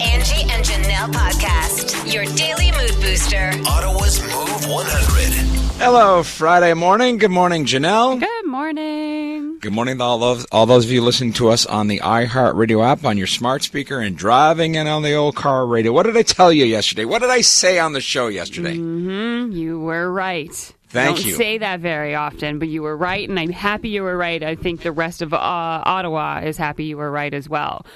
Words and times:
Angie 0.00 0.42
and 0.50 0.64
Janelle 0.64 1.10
podcast, 1.12 2.12
your 2.12 2.24
daily 2.36 2.70
mood 2.72 3.00
booster. 3.00 3.50
Ottawa's 3.66 4.20
Move 4.20 4.68
100. 4.68 5.80
Hello, 5.82 6.22
Friday 6.22 6.74
morning. 6.74 7.16
Good 7.18 7.30
morning, 7.30 7.64
Janelle. 7.64 8.20
Good 8.20 8.46
morning. 8.46 9.58
Good 9.58 9.72
morning 9.72 9.96
to 9.98 10.04
all 10.04 10.18
those, 10.18 10.44
all 10.52 10.66
those 10.66 10.84
of 10.84 10.90
you 10.90 11.02
listening 11.02 11.32
to 11.34 11.48
us 11.48 11.64
on 11.64 11.86
the 11.88 12.00
iHeartRadio 12.00 12.84
app, 12.84 13.04
on 13.04 13.16
your 13.16 13.26
smart 13.26 13.62
speaker, 13.62 13.98
and 14.00 14.16
driving 14.16 14.76
and 14.76 14.86
on 14.88 15.02
the 15.02 15.14
old 15.14 15.34
car 15.34 15.66
radio. 15.66 15.92
What 15.92 16.04
did 16.04 16.16
I 16.16 16.22
tell 16.22 16.52
you 16.52 16.66
yesterday? 16.66 17.04
What 17.06 17.20
did 17.22 17.30
I 17.30 17.40
say 17.40 17.78
on 17.78 17.92
the 17.94 18.00
show 18.02 18.28
yesterday? 18.28 18.74
You 18.74 19.80
were 19.80 20.12
right. 20.12 20.52
Thank 20.88 21.16
Don't 21.16 21.26
you. 21.26 21.34
say 21.34 21.58
that 21.58 21.80
very 21.80 22.14
often, 22.14 22.58
but 22.58 22.68
you 22.68 22.82
were 22.82 22.96
right, 22.96 23.26
and 23.28 23.38
I'm 23.38 23.50
happy 23.50 23.88
you 23.88 24.02
were 24.02 24.16
right. 24.16 24.42
I 24.42 24.56
think 24.56 24.82
the 24.82 24.92
rest 24.92 25.22
of 25.22 25.32
uh, 25.32 25.38
Ottawa 25.40 26.40
is 26.44 26.56
happy 26.58 26.84
you 26.84 26.96
were 26.98 27.10
right 27.10 27.32
as 27.32 27.48
well. 27.48 27.86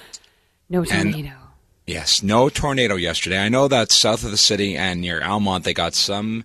No 0.68 0.84
tornado. 0.84 1.32
Yes, 1.90 2.22
no 2.22 2.48
tornado 2.48 2.94
yesterday. 2.94 3.38
I 3.44 3.48
know 3.48 3.66
that 3.66 3.90
south 3.90 4.22
of 4.22 4.30
the 4.30 4.36
city 4.36 4.76
and 4.76 5.00
near 5.00 5.20
Almont, 5.20 5.64
they 5.64 5.74
got 5.74 5.94
some. 5.94 6.44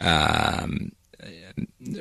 Um, 0.00 0.92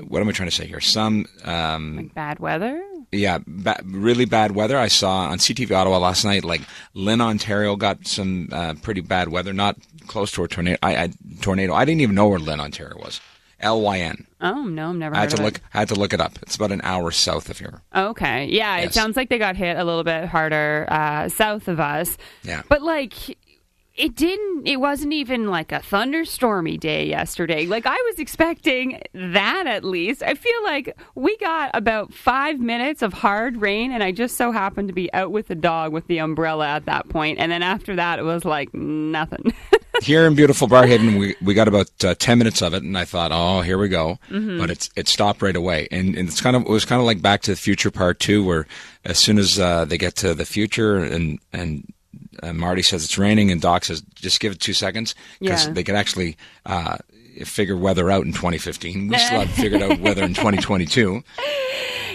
what 0.07 0.21
am 0.21 0.29
I 0.29 0.31
trying 0.31 0.49
to 0.49 0.55
say 0.55 0.65
here? 0.65 0.79
Some, 0.79 1.25
um, 1.43 1.97
like 1.97 2.13
bad 2.13 2.39
weather. 2.39 2.81
yeah, 3.11 3.39
ba- 3.45 3.81
really 3.83 4.23
bad 4.23 4.51
weather. 4.55 4.77
I 4.77 4.87
saw 4.87 5.27
on 5.27 5.39
CTV 5.39 5.75
Ottawa 5.75 5.97
last 5.97 6.23
night. 6.23 6.45
Like 6.45 6.61
Lyn, 6.93 7.19
Ontario, 7.19 7.75
got 7.75 8.07
some 8.07 8.47
uh, 8.53 8.75
pretty 8.81 9.01
bad 9.01 9.27
weather. 9.27 9.51
Not 9.51 9.75
close 10.07 10.31
to 10.31 10.45
a 10.45 10.47
tornado. 10.47 10.77
I, 10.81 10.95
I 10.95 11.09
tornado. 11.41 11.73
I 11.73 11.83
didn't 11.83 11.99
even 12.01 12.15
know 12.15 12.29
where 12.29 12.39
Lyn, 12.39 12.61
Ontario 12.61 12.97
was. 12.97 13.19
L 13.59 13.81
Y 13.81 13.99
N. 13.99 14.27
Oh 14.41 14.63
no, 14.63 14.89
I've 14.89 14.95
never 14.95 15.15
I 15.15 15.21
had 15.21 15.29
to 15.31 15.41
look. 15.41 15.55
it. 15.55 15.61
I 15.73 15.79
had 15.79 15.87
to 15.89 15.95
look 15.95 16.13
it 16.13 16.21
up. 16.21 16.37
It's 16.41 16.55
about 16.55 16.71
an 16.71 16.81
hour 16.83 17.11
south 17.11 17.49
of 17.49 17.59
here. 17.59 17.81
Okay, 17.95 18.45
yeah, 18.45 18.77
it 18.77 18.93
sounds 18.93 19.15
like 19.15 19.29
they 19.29 19.37
got 19.37 19.55
hit 19.55 19.77
a 19.77 19.83
little 19.83 20.03
bit 20.03 20.25
harder 20.25 20.85
uh, 20.89 21.29
south 21.29 21.67
of 21.67 21.79
us. 21.79 22.17
Yeah. 22.43 22.61
but 22.69 22.81
like. 22.81 23.37
It 23.97 24.17
didn't. 24.17 24.67
It 24.67 24.81
wasn't 24.81 25.13
even 25.13 25.47
like 25.49 25.71
a 25.71 25.79
thunderstormy 25.79 26.77
day 26.77 27.05
yesterday. 27.07 27.65
Like 27.65 27.85
I 27.85 27.95
was 28.09 28.19
expecting 28.19 29.01
that 29.13 29.67
at 29.67 29.85
least. 29.85 30.21
I 30.21 30.33
feel 30.33 30.63
like 30.65 30.97
we 31.15 31.37
got 31.37 31.71
about 31.73 32.13
five 32.13 32.59
minutes 32.59 33.01
of 33.01 33.13
hard 33.13 33.61
rain, 33.61 33.93
and 33.93 34.03
I 34.03 34.11
just 34.11 34.35
so 34.35 34.51
happened 34.51 34.89
to 34.89 34.93
be 34.93 35.13
out 35.13 35.31
with 35.31 35.47
the 35.47 35.55
dog 35.55 35.93
with 35.93 36.07
the 36.07 36.17
umbrella 36.17 36.67
at 36.67 36.87
that 36.87 37.07
point. 37.07 37.39
And 37.39 37.49
then 37.49 37.63
after 37.63 37.95
that, 37.95 38.19
it 38.19 38.23
was 38.23 38.43
like 38.43 38.73
nothing. 38.73 39.53
Here 40.01 40.25
in 40.27 40.35
beautiful 40.35 40.67
Barrhaven, 40.67 41.19
we 41.19 41.35
we 41.41 41.53
got 41.53 41.67
about 41.67 41.89
uh, 42.03 42.15
ten 42.15 42.37
minutes 42.37 42.61
of 42.61 42.73
it, 42.73 42.83
and 42.83 42.97
I 42.97 43.05
thought, 43.05 43.31
oh, 43.33 43.61
here 43.61 43.77
we 43.77 43.87
go. 43.87 44.19
Mm-hmm. 44.29 44.57
But 44.59 44.69
it's 44.69 44.89
it 44.95 45.07
stopped 45.07 45.41
right 45.41 45.55
away, 45.55 45.87
and, 45.91 46.15
and 46.15 46.27
it's 46.27 46.41
kind 46.41 46.55
of 46.55 46.63
it 46.63 46.69
was 46.69 46.85
kind 46.85 46.99
of 46.99 47.05
like 47.05 47.21
Back 47.21 47.41
to 47.43 47.51
the 47.51 47.57
Future 47.57 47.91
Part 47.91 48.19
Two, 48.19 48.43
where 48.43 48.67
as 49.03 49.17
soon 49.17 49.37
as 49.37 49.59
uh, 49.59 49.85
they 49.85 49.97
get 49.97 50.15
to 50.17 50.33
the 50.33 50.45
future, 50.45 50.97
and 50.97 51.39
and 51.53 51.91
uh, 52.43 52.53
Marty 52.53 52.81
says 52.81 53.03
it's 53.03 53.17
raining, 53.17 53.51
and 53.51 53.61
Doc 53.61 53.85
says 53.85 54.01
just 54.15 54.39
give 54.39 54.51
it 54.51 54.59
two 54.59 54.73
seconds 54.73 55.15
because 55.39 55.67
Yeah. 55.67 55.73
they 55.73 55.83
can 55.83 55.95
actually 55.95 56.37
uh, 56.65 56.97
figure 57.43 57.75
weather 57.77 58.09
out 58.11 58.25
in 58.25 58.31
2015. 58.31 59.07
We 59.09 59.17
still 59.17 59.39
haven't 59.41 59.53
figured 59.55 59.81
out 59.81 59.99
weather 60.01 60.23
in 60.23 60.33
2022. 60.33 61.23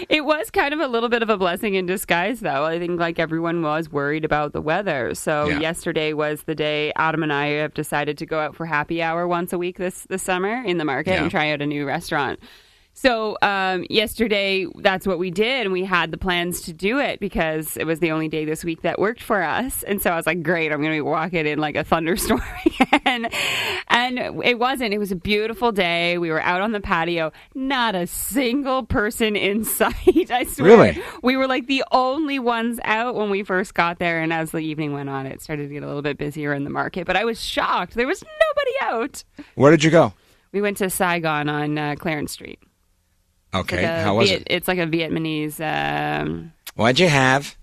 It 0.09 0.25
was 0.25 0.49
kind 0.51 0.73
of 0.73 0.79
a 0.79 0.87
little 0.87 1.09
bit 1.09 1.21
of 1.21 1.29
a 1.29 1.37
blessing 1.37 1.75
in 1.75 1.85
disguise, 1.85 2.39
though. 2.39 2.65
I 2.65 2.79
think 2.79 2.99
like 2.99 3.19
everyone 3.19 3.61
was 3.61 3.89
worried 3.91 4.25
about 4.25 4.51
the 4.53 4.61
weather. 4.61 5.13
So 5.15 5.47
Yeah. 5.47 5.59
yesterday 5.59 6.13
was 6.13 6.43
the 6.43 6.55
day 6.55 6.91
Adam 6.95 7.23
and 7.23 7.31
I 7.31 7.47
have 7.47 7.73
decided 7.73 8.17
to 8.17 8.25
go 8.25 8.39
out 8.39 8.55
for 8.55 8.65
happy 8.65 9.01
hour 9.01 9.27
once 9.27 9.53
a 9.53 9.57
week 9.57 9.77
this 9.77 10.05
this 10.09 10.23
summer 10.23 10.63
in 10.63 10.77
the 10.79 10.85
market 10.85 11.11
Yeah. 11.11 11.21
and 11.23 11.31
try 11.31 11.51
out 11.51 11.61
a 11.61 11.65
new 11.67 11.85
restaurant. 11.85 12.39
So 12.93 13.37
um, 13.41 13.85
yesterday, 13.89 14.67
that's 14.79 15.07
what 15.07 15.17
we 15.17 15.31
did, 15.31 15.65
and 15.65 15.71
we 15.71 15.85
had 15.85 16.11
the 16.11 16.17
plans 16.17 16.61
to 16.63 16.73
do 16.73 16.99
it 16.99 17.19
because 17.19 17.77
it 17.77 17.85
was 17.85 17.99
the 17.99 18.11
only 18.11 18.27
day 18.27 18.45
this 18.45 18.63
week 18.63 18.81
that 18.81 18.99
worked 18.99 19.23
for 19.23 19.41
us. 19.41 19.81
And 19.83 20.01
so 20.01 20.11
I 20.11 20.15
was 20.17 20.27
like, 20.27 20.43
"Great, 20.43 20.71
I'm 20.71 20.79
going 20.81 20.91
to 20.91 20.97
be 20.97 21.01
walking 21.01 21.47
in 21.47 21.57
like 21.57 21.75
a 21.75 21.83
thunderstorm," 21.83 22.43
and 23.05 23.29
and 23.87 24.19
it 24.43 24.59
wasn't. 24.59 24.93
It 24.93 24.99
was 24.99 25.11
a 25.11 25.15
beautiful 25.15 25.71
day. 25.71 26.17
We 26.17 26.29
were 26.29 26.41
out 26.41 26.61
on 26.61 26.73
the 26.73 26.81
patio, 26.81 27.31
not 27.55 27.95
a 27.95 28.05
single 28.07 28.83
person 28.83 29.35
in 29.35 29.63
sight. 29.65 30.29
I 30.29 30.43
swear, 30.43 30.67
Really? 30.93 31.03
we 31.23 31.37
were 31.37 31.47
like 31.47 31.67
the 31.67 31.83
only 31.91 32.39
ones 32.39 32.79
out 32.83 33.15
when 33.15 33.29
we 33.29 33.43
first 33.43 33.73
got 33.73 33.99
there. 33.99 34.21
And 34.21 34.31
as 34.33 34.51
the 34.51 34.59
evening 34.59 34.93
went 34.93 35.09
on, 35.09 35.25
it 35.25 35.41
started 35.41 35.69
to 35.69 35.73
get 35.73 35.81
a 35.83 35.87
little 35.87 36.01
bit 36.01 36.17
busier 36.17 36.53
in 36.53 36.65
the 36.65 36.69
market. 36.69 37.07
But 37.07 37.15
I 37.15 37.23
was 37.23 37.41
shocked; 37.41 37.95
there 37.95 38.05
was 38.07 38.21
nobody 38.21 38.71
out. 38.81 39.23
Where 39.55 39.71
did 39.71 39.83
you 39.83 39.91
go? 39.91 40.13
We 40.51 40.61
went 40.61 40.77
to 40.77 40.89
Saigon 40.89 41.47
on 41.47 41.77
uh, 41.77 41.95
Clarence 41.97 42.33
Street. 42.33 42.59
Okay, 43.53 43.83
Like 43.83 44.03
how 44.03 44.15
was 44.15 44.29
Viet- 44.29 44.41
it? 44.43 44.47
It's 44.49 44.67
like 44.67 44.79
a 44.79 44.85
Vietnamese. 44.87 45.59
Um, 45.59 46.53
What'd 46.75 46.99
you 46.99 47.09
have? 47.09 47.55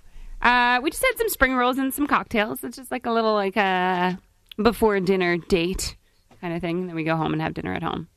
uh, 0.43 0.81
we 0.83 0.91
just 0.91 1.03
had 1.03 1.17
some 1.19 1.29
spring 1.29 1.55
rolls 1.55 1.79
and 1.79 1.93
some 1.95 2.07
cocktails. 2.07 2.63
It's 2.63 2.77
just 2.77 2.91
like 2.91 3.07
a 3.07 3.11
little 3.13 3.33
like 3.35 3.57
a 3.57 4.19
before 4.63 5.01
dinner 5.01 5.37
date 5.39 5.97
kind 6.41 6.55
of 6.55 6.61
thing. 6.61 6.87
Then 6.87 6.95
we 6.97 7.05
go 7.05 7.17
home 7.17 7.33
and 7.33 7.41
have 7.43 7.55
dinner 7.55 7.73
at 7.75 7.83
home. 7.83 8.09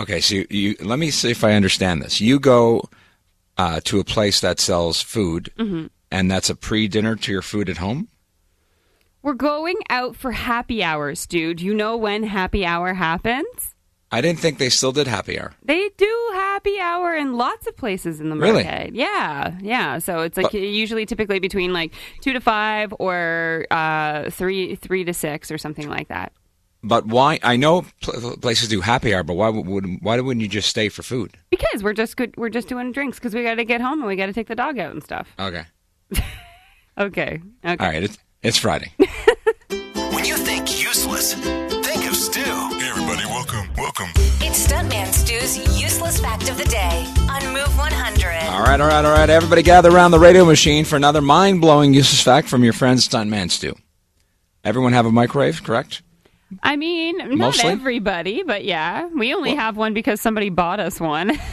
Okay, 0.00 0.20
so 0.20 0.34
you, 0.36 0.46
you 0.50 0.76
let 0.80 0.98
me 0.98 1.10
see 1.10 1.30
if 1.30 1.42
I 1.44 1.52
understand 1.54 2.02
this. 2.02 2.20
You 2.20 2.38
go 2.40 2.82
uh, 3.58 3.80
to 3.84 3.98
a 4.00 4.04
place 4.04 4.40
that 4.40 4.58
sells 4.60 5.00
food, 5.02 5.50
Mm-hmm. 5.58 5.86
and 6.10 6.30
that's 6.30 6.48
a 6.50 6.54
pre-dinner 6.54 7.16
to 7.16 7.32
your 7.32 7.42
food 7.42 7.68
at 7.70 7.76
home. 7.78 8.08
We're 9.22 9.34
going 9.34 9.76
out 9.90 10.16
for 10.16 10.32
happy 10.32 10.82
hours, 10.82 11.26
dude. 11.26 11.60
You 11.60 11.74
know 11.74 11.96
when 11.96 12.22
happy 12.22 12.64
hour 12.64 12.94
happens? 12.94 13.69
I 14.12 14.20
didn't 14.20 14.40
think 14.40 14.58
they 14.58 14.70
still 14.70 14.90
did 14.92 15.06
happy 15.06 15.38
hour. 15.38 15.52
They 15.64 15.88
do 15.96 16.30
happy 16.34 16.80
hour 16.80 17.14
in 17.14 17.34
lots 17.34 17.66
of 17.68 17.76
places 17.76 18.18
in 18.20 18.28
the 18.28 18.36
Really? 18.36 18.64
market. 18.64 18.94
Yeah, 18.94 19.56
yeah. 19.60 19.98
So 19.98 20.20
it's 20.22 20.36
like 20.36 20.50
But- 20.50 20.54
usually 20.60 21.06
typically 21.06 21.38
between 21.38 21.72
like 21.72 21.92
two 22.20 22.32
to 22.32 22.40
five 22.40 22.92
or 22.98 23.66
uh, 23.70 24.30
three 24.30 24.74
three 24.74 25.04
to 25.04 25.14
six 25.14 25.50
or 25.50 25.58
something 25.58 25.88
like 25.88 26.08
that. 26.08 26.32
But 26.82 27.06
why? 27.06 27.38
I 27.42 27.56
know 27.56 27.84
pl- 28.00 28.36
places 28.38 28.68
do 28.68 28.80
happy 28.80 29.14
hour, 29.14 29.22
but 29.22 29.34
why 29.34 29.48
would 29.50 29.66
would- 29.66 29.98
why 30.02 30.18
wouldn't 30.18 30.40
you 30.42 30.48
just 30.48 30.68
stay 30.70 30.88
for 30.88 31.02
food? 31.02 31.36
Because 31.50 31.82
we're 31.84 31.92
just 31.92 32.16
good. 32.16 32.34
We're 32.36 32.48
just 32.48 32.68
doing 32.68 32.90
drinks 32.90 33.18
because 33.18 33.34
we 33.34 33.42
got 33.44 33.56
to 33.56 33.64
get 33.64 33.80
home 33.80 34.00
and 34.00 34.08
we 34.08 34.16
got 34.16 34.26
to 34.26 34.32
take 34.32 34.48
the 34.48 34.54
dog 34.56 34.78
out 34.78 34.90
and 34.92 35.04
stuff. 35.04 35.28
Okay, 35.38 35.64
Okay. 36.98 37.40
Okay. 37.64 37.84
all 37.84 37.90
right. 37.92 38.02
It's 38.02 38.18
it's 38.42 38.58
Friday. 38.58 38.92
When 40.12 40.24
you 40.24 40.36
think 40.36 40.82
useless, 40.82 41.34
think 41.34 42.06
of 42.10 42.16
Stu. 42.16 42.40
Hey, 44.00 44.06
everybody, 44.06 44.40
welcome, 44.40 44.40
welcome. 44.40 44.46
It's 44.46 44.66
Stuntman 44.66 45.12
Stu's 45.12 45.80
useless 45.80 46.20
fact 46.20 46.48
of 46.48 46.56
the 46.58 46.64
day 46.64 47.04
on 47.30 47.52
Move 47.52 47.78
100. 47.78 48.48
all 48.50 48.62
right, 48.62 48.80
all 48.80 48.88
right, 48.88 49.04
all 49.04 49.12
right. 49.12 49.30
Everybody, 49.30 49.62
gather 49.62 49.90
around 49.90 50.10
the 50.10 50.18
radio 50.18 50.44
machine 50.44 50.84
for 50.84 50.96
another 50.96 51.20
mind-blowing 51.20 51.94
useless 51.94 52.22
fact 52.22 52.48
from 52.48 52.64
your 52.64 52.72
friend 52.72 52.98
Stuntman 52.98 53.50
Stu. 53.50 53.76
Everyone 54.64 54.92
have 54.92 55.06
a 55.06 55.12
microwave, 55.12 55.62
correct? 55.62 56.02
I 56.62 56.76
mean, 56.76 57.18
not 57.18 57.38
Mostly? 57.38 57.70
everybody, 57.70 58.42
but 58.42 58.64
yeah, 58.64 59.06
we 59.06 59.34
only 59.34 59.54
have 59.54 59.76
one 59.76 59.94
because 59.94 60.20
somebody 60.20 60.48
bought 60.50 60.80
us 60.80 61.00
one. 61.00 61.38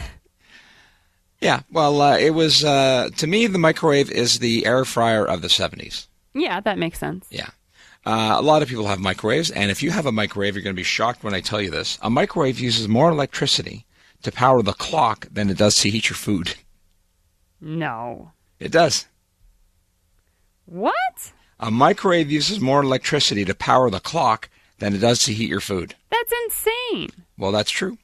Yeah. 1.40 1.60
Well, 1.70 2.00
uh, 2.00 2.18
it 2.18 2.30
was 2.30 2.64
uh, 2.64 3.10
to 3.18 3.26
me 3.28 3.46
the 3.46 3.58
microwave 3.58 4.10
is 4.10 4.40
the 4.40 4.66
air 4.66 4.84
fryer 4.84 5.24
of 5.24 5.40
the 5.40 5.46
'70s. 5.46 6.08
yeah, 6.34 6.58
that 6.58 6.78
makes 6.78 6.98
sense. 6.98 7.28
Yeah. 7.30 7.50
Uh, 8.08 8.38
a 8.38 8.42
lot 8.42 8.62
of 8.62 8.68
people 8.70 8.86
have 8.86 8.98
microwaves, 8.98 9.50
and 9.50 9.70
if 9.70 9.82
you 9.82 9.90
have 9.90 10.06
a 10.06 10.12
microwave, 10.12 10.54
you're 10.54 10.62
going 10.62 10.74
to 10.74 10.80
be 10.80 10.82
shocked 10.82 11.22
when 11.22 11.34
I 11.34 11.42
tell 11.42 11.60
you 11.60 11.70
this. 11.70 11.98
A 12.00 12.08
microwave 12.08 12.58
uses 12.58 12.88
more 12.88 13.10
electricity 13.10 13.84
to 14.22 14.32
power 14.32 14.62
the 14.62 14.72
clock 14.72 15.26
than 15.30 15.50
it 15.50 15.58
does 15.58 15.76
to 15.80 15.90
heat 15.90 16.08
your 16.08 16.16
food. 16.16 16.54
No. 17.60 18.32
It 18.58 18.72
does. 18.72 19.06
What? 20.64 21.32
A 21.60 21.70
microwave 21.70 22.32
uses 22.32 22.60
more 22.60 22.80
electricity 22.82 23.44
to 23.44 23.54
power 23.54 23.90
the 23.90 24.00
clock 24.00 24.48
than 24.78 24.94
it 24.94 25.02
does 25.02 25.22
to 25.24 25.34
heat 25.34 25.50
your 25.50 25.60
food. 25.60 25.94
That's 26.08 26.32
insane. 26.44 27.10
Well, 27.36 27.52
that's 27.52 27.70
true. 27.70 27.98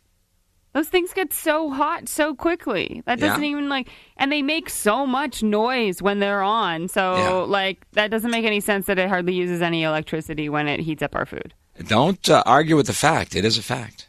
Those 0.75 0.89
things 0.89 1.13
get 1.15 1.33
so 1.33 1.71
hot 1.71 2.09
so 2.09 2.35
quickly. 2.35 3.01
That 3.07 3.21
doesn't 3.21 3.45
even 3.45 3.69
like, 3.69 3.89
and 4.17 4.31
they 4.33 4.43
make 4.43 4.69
so 4.69 5.07
much 5.07 5.41
noise 5.43 6.03
when 6.03 6.19
they're 6.19 6.43
on. 6.43 6.89
So, 6.89 7.17
Yeah. 7.17 7.29
like, 7.49 7.87
that 7.93 8.11
doesn't 8.11 8.31
make 8.33 8.45
any 8.45 8.59
sense 8.61 8.87
that 8.87 8.99
it 8.99 9.09
hardly 9.09 9.35
uses 9.35 9.63
any 9.63 9.85
electricity 9.85 10.49
when 10.49 10.67
it 10.67 10.81
heats 10.81 11.01
up 11.03 11.15
our 11.15 11.27
food. 11.27 11.55
Don't 11.87 12.29
uh, 12.29 12.43
argue 12.45 12.75
with 12.77 12.89
the 12.89 12.93
fact. 12.93 13.37
It 13.37 13.45
is 13.45 13.57
a 13.57 13.63
fact. 13.63 14.09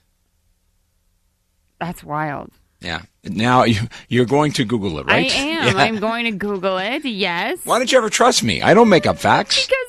That's 1.80 2.04
wild. 2.04 2.52
Yeah. 2.82 3.02
Now 3.24 3.64
you, 3.64 3.82
you're 4.10 4.26
going 4.26 4.52
to 4.54 4.66
Google 4.66 5.00
it, 5.00 5.06
right? 5.06 5.32
I 5.32 5.36
am. 5.36 5.56
Yeah. 5.76 5.82
I'm 5.84 6.00
going 6.00 6.26
to 6.26 6.32
Google 6.32 6.78
it. 6.78 7.04
Yes. 7.06 7.60
Why 7.64 7.78
don't 7.80 7.92
you 7.92 7.98
ever 7.98 8.10
trust 8.10 8.44
me? 8.44 8.62
I 8.62 8.74
don't 8.74 8.90
make 8.90 9.06
up 9.08 9.18
facts. 9.18 9.66
Because 9.66 9.85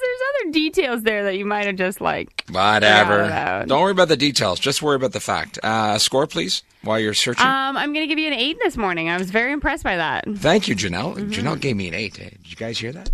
details 0.52 1.02
there 1.02 1.24
that 1.24 1.36
you 1.36 1.44
might 1.44 1.66
have 1.66 1.76
just 1.76 2.00
like. 2.00 2.44
Whatever. 2.50 3.64
Don't 3.66 3.80
worry 3.80 3.92
about 3.92 4.08
the 4.08 4.16
details. 4.16 4.58
Just 4.60 4.82
worry 4.82 4.96
about 4.96 5.12
the 5.12 5.20
fact. 5.20 5.58
Uh, 5.62 5.98
score, 5.98 6.26
please, 6.26 6.62
while 6.82 6.98
you're 6.98 7.14
searching. 7.14 7.46
Um, 7.46 7.76
I'm 7.76 7.92
going 7.92 8.04
to 8.04 8.08
give 8.08 8.18
you 8.18 8.26
an 8.28 8.34
eight 8.34 8.58
this 8.62 8.76
morning. 8.76 9.08
I 9.08 9.16
was 9.16 9.30
very 9.30 9.52
impressed 9.52 9.84
by 9.84 9.96
that. 9.96 10.24
Thank 10.36 10.68
you, 10.68 10.76
Janelle. 10.76 11.16
Mm-hmm. 11.16 11.30
Janelle 11.30 11.60
gave 11.60 11.76
me 11.76 11.88
an 11.88 11.94
eight. 11.94 12.14
Did 12.14 12.38
you 12.44 12.56
guys 12.56 12.78
hear 12.78 12.92
that? 12.92 13.10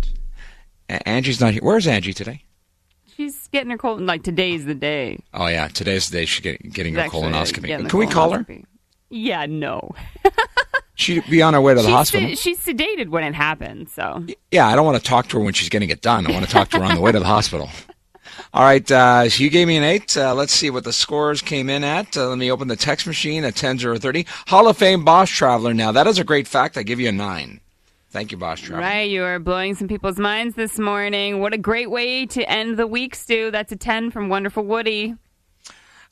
A- 0.89 1.07
Angie's 1.07 1.39
not 1.39 1.53
here. 1.53 1.61
Where's 1.63 1.87
Angie 1.87 2.13
today? 2.13 2.43
She's 3.15 3.47
getting 3.49 3.69
her 3.69 3.77
colon. 3.77 4.05
Like 4.05 4.23
today's 4.23 4.65
the 4.65 4.75
day. 4.75 5.19
Oh 5.33 5.47
yeah, 5.47 5.67
today's 5.67 6.09
the 6.09 6.17
day 6.17 6.25
she's 6.25 6.41
get, 6.41 6.61
getting 6.73 6.95
her 6.95 7.03
colonoscopy. 7.03 7.67
getting 7.67 7.87
Can 7.87 7.99
we 7.99 8.07
call 8.07 8.31
her? 8.31 8.45
Yeah. 9.09 9.45
No. 9.45 9.91
She'd 10.95 11.27
be 11.29 11.41
on 11.41 11.53
her 11.53 11.61
way 11.61 11.73
to 11.73 11.81
the 11.81 11.87
she's, 11.87 11.91
hospital. 11.93 12.29
se- 12.29 12.35
she's 12.35 12.59
sedated 12.59 13.09
when 13.09 13.23
it 13.23 13.33
happens, 13.33 13.91
so 13.91 14.25
Yeah, 14.51 14.67
I 14.67 14.75
don't 14.75 14.85
want 14.85 15.01
to 15.01 15.09
talk 15.09 15.27
to 15.29 15.39
her 15.39 15.43
when 15.43 15.53
she's 15.53 15.69
getting 15.69 15.89
it 15.89 16.01
done. 16.01 16.27
I 16.27 16.31
want 16.31 16.45
to 16.45 16.51
talk 16.51 16.69
to 16.69 16.77
her 16.77 16.83
on 16.83 16.95
the 16.95 17.01
way 17.01 17.11
to 17.11 17.19
the 17.19 17.25
hospital. 17.25 17.69
All 18.53 18.63
right, 18.63 18.89
uh, 18.91 19.27
so 19.29 19.43
you 19.43 19.49
gave 19.49 19.67
me 19.67 19.77
an 19.77 19.83
eight. 19.83 20.15
Uh, 20.15 20.33
let's 20.35 20.53
see 20.53 20.69
what 20.69 20.83
the 20.83 20.93
scores 20.93 21.41
came 21.41 21.69
in 21.69 21.83
at. 21.83 22.15
Uh, 22.15 22.29
let 22.29 22.37
me 22.37 22.51
open 22.51 22.67
the 22.67 22.75
text 22.75 23.07
machine 23.07 23.43
at 23.43 23.55
10 23.55 23.79
30. 23.79 24.25
Hall 24.47 24.67
of 24.67 24.77
Fame 24.77 25.03
Bosch 25.03 25.35
Traveler. 25.35 25.73
Now, 25.73 25.91
that 25.91 26.05
is 26.07 26.19
a 26.19 26.23
great 26.23 26.47
fact. 26.47 26.77
I 26.77 26.83
give 26.83 26.99
you 26.99 27.09
a 27.09 27.11
nine. 27.11 27.59
Thank 28.11 28.31
you, 28.31 28.37
Bosch 28.37 28.61
Traveler. 28.61 28.87
right, 28.87 29.09
you 29.09 29.23
are 29.23 29.39
blowing 29.39 29.73
some 29.73 29.87
people's 29.87 30.19
minds 30.19 30.55
this 30.55 30.77
morning. 30.77 31.39
What 31.39 31.53
a 31.53 31.57
great 31.57 31.89
way 31.89 32.27
to 32.27 32.47
end 32.47 32.77
the 32.77 32.85
week, 32.85 33.15
Stu. 33.15 33.49
That's 33.49 33.71
a 33.71 33.75
ten 33.75 34.11
from 34.11 34.29
Wonderful 34.29 34.63
Woody. 34.63 35.15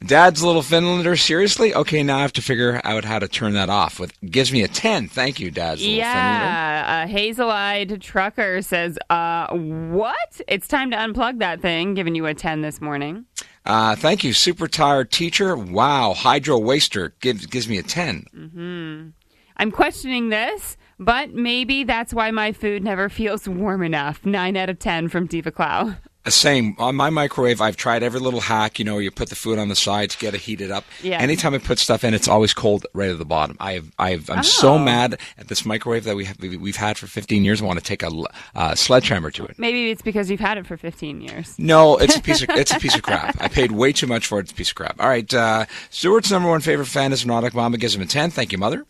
Dad's 0.06 0.44
Little 0.44 0.62
Finlander. 0.64 1.20
Seriously? 1.20 1.74
Okay, 1.76 2.02
now 2.02 2.18
I 2.18 2.22
have 2.22 2.34
to 2.34 2.42
figure 2.42 2.82
out 2.84 3.06
how 3.06 3.20
to 3.20 3.28
turn 3.28 3.54
that 3.54 3.70
off. 3.70 4.00
With 4.00 4.14
gives 4.22 4.52
me 4.52 4.64
a 4.64 4.68
10. 4.68 5.08
Thank 5.08 5.40
you, 5.40 5.52
Dad's 5.52 5.82
Little 5.82 5.96
Finlander. 5.96 6.00
Yeah, 6.00 7.04
a 7.04 7.08
hazel-eyed 7.08 8.02
trucker 8.02 8.62
says, 8.62 8.98
"Uh, 9.10 9.48
what? 9.54 10.42
It's 10.48 10.68
time 10.68 10.92
to 10.92 10.98
unplug 10.98 11.40
that 11.40 11.62
thing." 11.62 11.94
Giving 11.94 12.16
you 12.16 12.26
a 12.26 12.34
ten 12.34 12.62
this 12.62 12.82
morning. 12.82 13.26
Uh, 13.66 13.96
thank 13.96 14.24
you, 14.24 14.34
Super 14.34 14.68
Tired 14.68 15.12
Teacher. 15.12 15.56
Wow, 15.56 16.14
Hydro 16.14 16.58
Waster 16.58 17.14
gives 17.22 17.46
gives 17.46 17.68
me 17.68 17.78
a 17.78 17.84
10. 17.84 18.26
Mm-hmm. 18.36 19.10
I'm 19.58 19.72
questioning 19.72 20.30
this, 20.30 20.78
but 20.98 21.34
maybe 21.36 21.84
that's 21.84 22.14
why 22.14 22.32
my 22.32 22.52
food 22.52 22.84
never 22.84 23.08
feels 23.10 23.48
warm 23.48 23.84
enough. 23.84 24.26
Nine 24.26 24.58
out 24.58 24.70
of 24.70 24.80
ten 24.80 25.10
from 25.10 25.28
Diva 25.28 25.52
Clow. 25.52 25.94
Same 26.30 26.76
on 26.78 26.96
my 26.96 27.10
microwave. 27.10 27.62
I've 27.62 27.78
tried 27.78 28.04
every 28.04 28.20
little 28.20 28.42
hack. 28.42 28.78
You 28.78 28.86
know, 28.86 29.00
you 29.00 29.10
put 29.12 29.30
the 29.30 29.36
food 29.36 29.58
on 29.58 29.70
the 29.70 29.76
side 29.76 30.12
to 30.12 30.18
get 30.20 30.34
it 30.36 30.42
heated 30.42 30.70
up. 30.70 30.84
Yeah. 31.02 31.20
Anytime 31.20 31.54
I 31.56 31.58
put 31.58 31.80
stuff 31.80 32.04
in, 32.04 32.14
it's 32.14 32.28
always 32.28 32.54
cold 32.54 32.86
right 32.94 33.10
at 33.10 33.18
the 33.18 33.26
bottom. 33.26 33.58
I've, 33.60 33.92
I've, 33.98 34.30
I'm 34.30 34.44
so 34.44 34.74
Oh. 34.74 34.80
mad 34.80 35.18
at 35.40 35.48
this 35.48 35.66
microwave 35.66 36.04
that 36.04 36.16
we 36.16 36.26
have, 36.26 36.40
we- 36.40 36.58
we've 36.58 36.76
had 36.76 36.98
for 36.98 37.08
15 37.08 37.44
years. 37.44 37.62
I 37.62 37.66
want 37.66 37.80
to 37.80 37.86
take 37.86 38.04
a 38.04 38.12
uh, 38.56 38.76
sledgehammer 38.76 39.32
to 39.32 39.46
it. 39.46 39.58
Maybe 39.58 39.90
it's 39.90 40.02
because 40.04 40.30
you've 40.30 40.40
had 40.40 40.58
it 40.60 40.68
for 40.68 40.78
15 40.78 41.22
years. 41.22 41.58
No, 41.58 41.98
it's 41.98 42.16
a 42.16 42.22
piece 42.22 42.42
of 42.44 42.50
it's 42.52 42.72
a 42.72 42.80
piece 42.80 42.96
of 42.96 43.02
crap. 43.02 43.36
I 43.42 43.48
paid 43.48 43.72
way 43.72 43.92
too 43.92 44.08
much 44.08 44.28
for 44.28 44.38
it. 44.38 44.44
It's 44.44 44.52
a 44.52 44.56
piece 44.56 44.70
of 44.70 44.76
crap. 44.76 45.02
All 45.02 45.10
right, 45.10 45.32
uh, 45.34 45.66
Stuart's 45.90 46.30
number 46.30 46.50
one 46.50 46.62
favorite 46.62 46.86
fan 46.88 47.12
is 47.14 47.26
Nautic 47.26 47.54
Mama. 47.56 47.78
Gives 47.78 47.96
him 47.96 48.02
a 48.04 48.06
10. 48.06 48.30
Thank 48.32 48.52
you, 48.52 48.58
mother. 48.60 48.86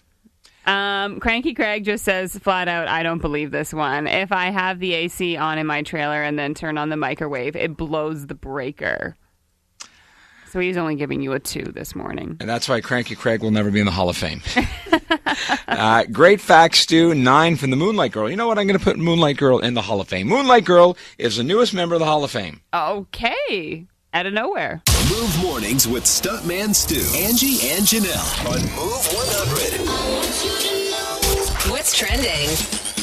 Um, 0.65 1.19
Cranky 1.19 1.53
Craig 1.53 1.83
just 1.83 2.03
says 2.03 2.37
flat 2.37 2.67
out, 2.67 2.87
I 2.87 3.03
don't 3.03 3.21
believe 3.21 3.51
this 3.51 3.73
one. 3.73 4.07
If 4.07 4.31
I 4.31 4.51
have 4.51 4.79
the 4.79 4.93
AC 4.93 5.35
on 5.35 5.57
in 5.57 5.65
my 5.65 5.81
trailer 5.81 6.21
and 6.21 6.37
then 6.37 6.53
turn 6.53 6.77
on 6.77 6.89
the 6.89 6.97
microwave, 6.97 7.55
it 7.55 7.75
blows 7.75 8.27
the 8.27 8.35
breaker. 8.35 9.15
So 10.51 10.59
he's 10.59 10.75
only 10.75 10.95
giving 10.95 11.21
you 11.21 11.31
a 11.31 11.39
two 11.39 11.63
this 11.63 11.95
morning. 11.95 12.35
And 12.41 12.49
that's 12.49 12.67
why 12.67 12.81
Cranky 12.81 13.15
Craig 13.15 13.41
will 13.41 13.51
never 13.51 13.71
be 13.71 13.79
in 13.79 13.85
the 13.85 13.91
Hall 13.91 14.09
of 14.09 14.17
Fame. 14.17 14.41
uh, 15.67 16.03
great 16.11 16.41
facts, 16.41 16.79
Stu. 16.79 17.15
Nine 17.15 17.55
from 17.55 17.69
the 17.69 17.77
Moonlight 17.77 18.11
Girl. 18.11 18.29
You 18.29 18.35
know 18.35 18.47
what? 18.47 18.59
I'm 18.59 18.67
going 18.67 18.77
to 18.77 18.83
put 18.83 18.97
Moonlight 18.97 19.37
Girl 19.37 19.59
in 19.59 19.75
the 19.75 19.81
Hall 19.81 20.01
of 20.01 20.09
Fame. 20.09 20.27
Moonlight 20.27 20.65
Girl 20.65 20.97
is 21.17 21.37
the 21.37 21.43
newest 21.43 21.73
member 21.73 21.95
of 21.95 21.99
the 21.99 22.05
Hall 22.05 22.25
of 22.25 22.31
Fame. 22.31 22.59
Okay. 22.73 23.87
Out 24.13 24.25
of 24.25 24.33
nowhere. 24.33 24.83
Move 25.09 25.41
mornings 25.41 25.87
with 25.87 26.03
Stuntman 26.03 26.75
Stu, 26.75 26.99
Angie, 27.17 27.69
and 27.69 27.85
Janelle 27.85 28.49
on 28.49 28.61
Move 28.75 29.07
100. 29.07 30.20
What's 31.81 31.97
trending? 31.97 32.45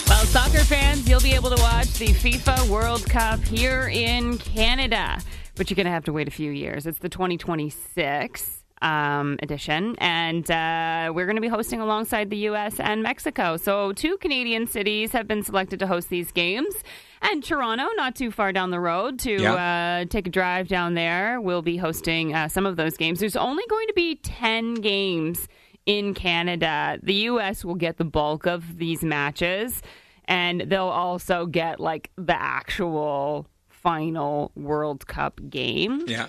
Well, 0.07 0.25
soccer 0.27 0.63
fans, 0.65 1.09
you'll 1.09 1.21
be 1.21 1.33
able 1.33 1.51
to 1.51 1.61
watch 1.61 1.89
the 1.95 2.07
FIFA 2.11 2.69
World 2.69 3.05
Cup 3.11 3.41
here 3.41 3.89
in 3.89 4.39
Canada, 4.39 5.19
but 5.57 5.69
you're 5.69 5.75
going 5.75 5.87
to 5.87 5.91
have 5.91 6.05
to 6.05 6.13
wait 6.13 6.29
a 6.29 6.31
few 6.31 6.53
years. 6.53 6.87
It's 6.87 7.01
the 7.01 7.09
2026 7.09 8.63
um, 8.81 9.37
edition, 9.43 9.97
and 9.99 10.49
uh, 10.49 11.11
we're 11.13 11.25
going 11.27 11.35
to 11.35 11.43
be 11.43 11.49
hosting 11.49 11.81
alongside 11.81 12.31
the 12.31 12.37
U.S. 12.37 12.79
and 12.79 13.03
Mexico. 13.03 13.57
So, 13.57 13.93
two 13.95 14.17
Canadian 14.19 14.69
cities 14.69 15.11
have 15.11 15.27
been 15.27 15.43
selected 15.43 15.81
to 15.81 15.89
host 15.89 16.09
these 16.09 16.31
games. 16.31 16.73
And 17.21 17.43
Toronto, 17.43 17.89
not 17.97 18.15
too 18.15 18.31
far 18.31 18.53
down 18.53 18.71
the 18.71 18.79
road, 18.79 19.19
to 19.19 19.43
Yeah. 19.43 20.03
uh, 20.03 20.05
take 20.05 20.29
a 20.29 20.31
drive 20.31 20.69
down 20.69 20.95
there. 20.95 21.41
We'll 21.41 21.63
be 21.63 21.79
hosting 21.79 22.33
uh, 22.33 22.47
some 22.47 22.65
of 22.65 22.77
those 22.77 22.97
games. 22.97 23.19
There's 23.19 23.35
only 23.35 23.65
going 23.69 23.89
to 23.89 23.95
be 23.95 24.15
10 24.23 24.75
games 24.75 25.49
in 25.89 26.13
Canada. 26.15 26.99
The 27.03 27.15
U.S. 27.15 27.65
will 27.65 27.75
get 27.75 27.97
the 27.97 28.05
bulk 28.05 28.47
of 28.47 28.77
these 28.79 29.03
matches, 29.03 29.83
and 30.27 30.61
they'll 30.61 30.85
also 30.85 31.47
get 31.47 31.81
like 31.81 32.11
the 32.17 32.39
actual 32.41 33.49
final 33.69 34.53
World 34.55 35.07
Cup 35.07 35.41
game. 35.49 36.03
Yeah. 36.07 36.29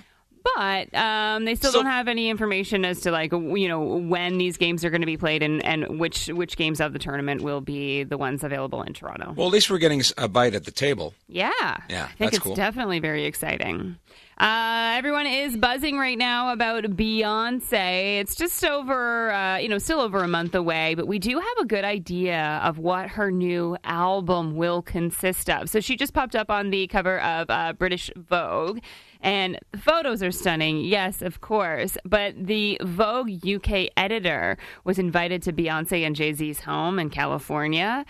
But 0.56 0.94
um, 0.95 1.44
they 1.44 1.53
still 1.56 1.71
So- 1.73 1.79
don't 1.79 1.91
have 1.91 2.07
any 2.07 2.29
information 2.29 2.85
as 2.85 3.01
to 3.01 3.11
like 3.11 3.31
you 3.33 3.67
know 3.67 3.81
when 3.81 4.38
these 4.38 4.56
games 4.57 4.85
are 4.85 4.89
going 4.89 5.01
to 5.01 5.06
be 5.06 5.17
played 5.17 5.44
and, 5.44 5.63
and 5.65 6.00
which 6.00 6.27
which 6.27 6.56
games 6.56 6.79
of 6.79 6.94
the 6.94 7.00
tournament 7.00 7.41
will 7.41 7.59
be 7.61 8.03
the 8.06 8.17
ones 8.17 8.44
available 8.44 8.81
in 8.81 8.94
Toronto. 8.94 9.33
Well, 9.35 9.47
at 9.47 9.53
least 9.53 9.69
we're 9.69 9.77
getting 9.79 10.01
a 10.17 10.29
bite 10.29 10.56
at 10.56 10.63
the 10.63 10.71
table. 10.71 11.13
Yeah. 11.27 11.51
Yeah, 11.89 12.06
I 12.06 12.07
think 12.07 12.17
that's 12.19 12.38
it's 12.38 12.44
cool. 12.45 12.56
definitely 12.56 13.00
very 13.00 13.25
exciting. 13.25 13.97
Uh, 14.39 14.94
everyone 14.95 15.27
is 15.27 15.57
buzzing 15.57 15.97
right 15.97 16.18
now 16.18 16.53
about 16.53 16.86
Beyonce. 16.86 18.21
It's 18.21 18.36
just 18.36 18.63
over, 18.63 19.31
uh, 19.33 19.57
you 19.57 19.68
know, 19.68 19.80
still 19.80 20.00
over 20.00 20.19
a 20.19 20.30
month 20.30 20.56
away, 20.56 20.95
but 20.95 21.07
we 21.07 21.19
do 21.19 21.38
have 21.38 21.57
a 21.59 21.65
good 21.65 21.83
idea 21.83 22.62
of 22.63 22.77
what 22.80 23.09
her 23.09 23.31
new 23.31 23.75
album 23.83 24.56
will 24.56 24.81
consist 24.81 25.50
of. 25.50 25.69
So 25.69 25.81
she 25.81 25.97
just 25.97 26.13
popped 26.13 26.38
up 26.38 26.50
on 26.50 26.69
the 26.69 26.88
cover 26.88 27.19
of 27.19 27.50
uh, 27.50 27.74
British 27.74 28.09
Vogue. 28.15 28.80
And 29.19 29.59
the 29.74 29.77
photos 29.77 30.24
are 30.24 30.31
stunning, 30.31 30.85
yes, 30.85 31.21
of 31.21 31.42
course. 31.42 31.97
But 32.06 32.35
the 32.38 32.80
Vogue 32.81 33.45
UK 33.45 33.89
editor 33.97 34.57
was 34.85 34.97
invited 34.97 35.44
to 35.44 35.51
Beyonce 35.51 36.07
and 36.07 36.15
Jay 36.15 36.31
Z's 36.31 36.62
home 36.62 36.97
in 36.97 37.09
California 37.09 38.06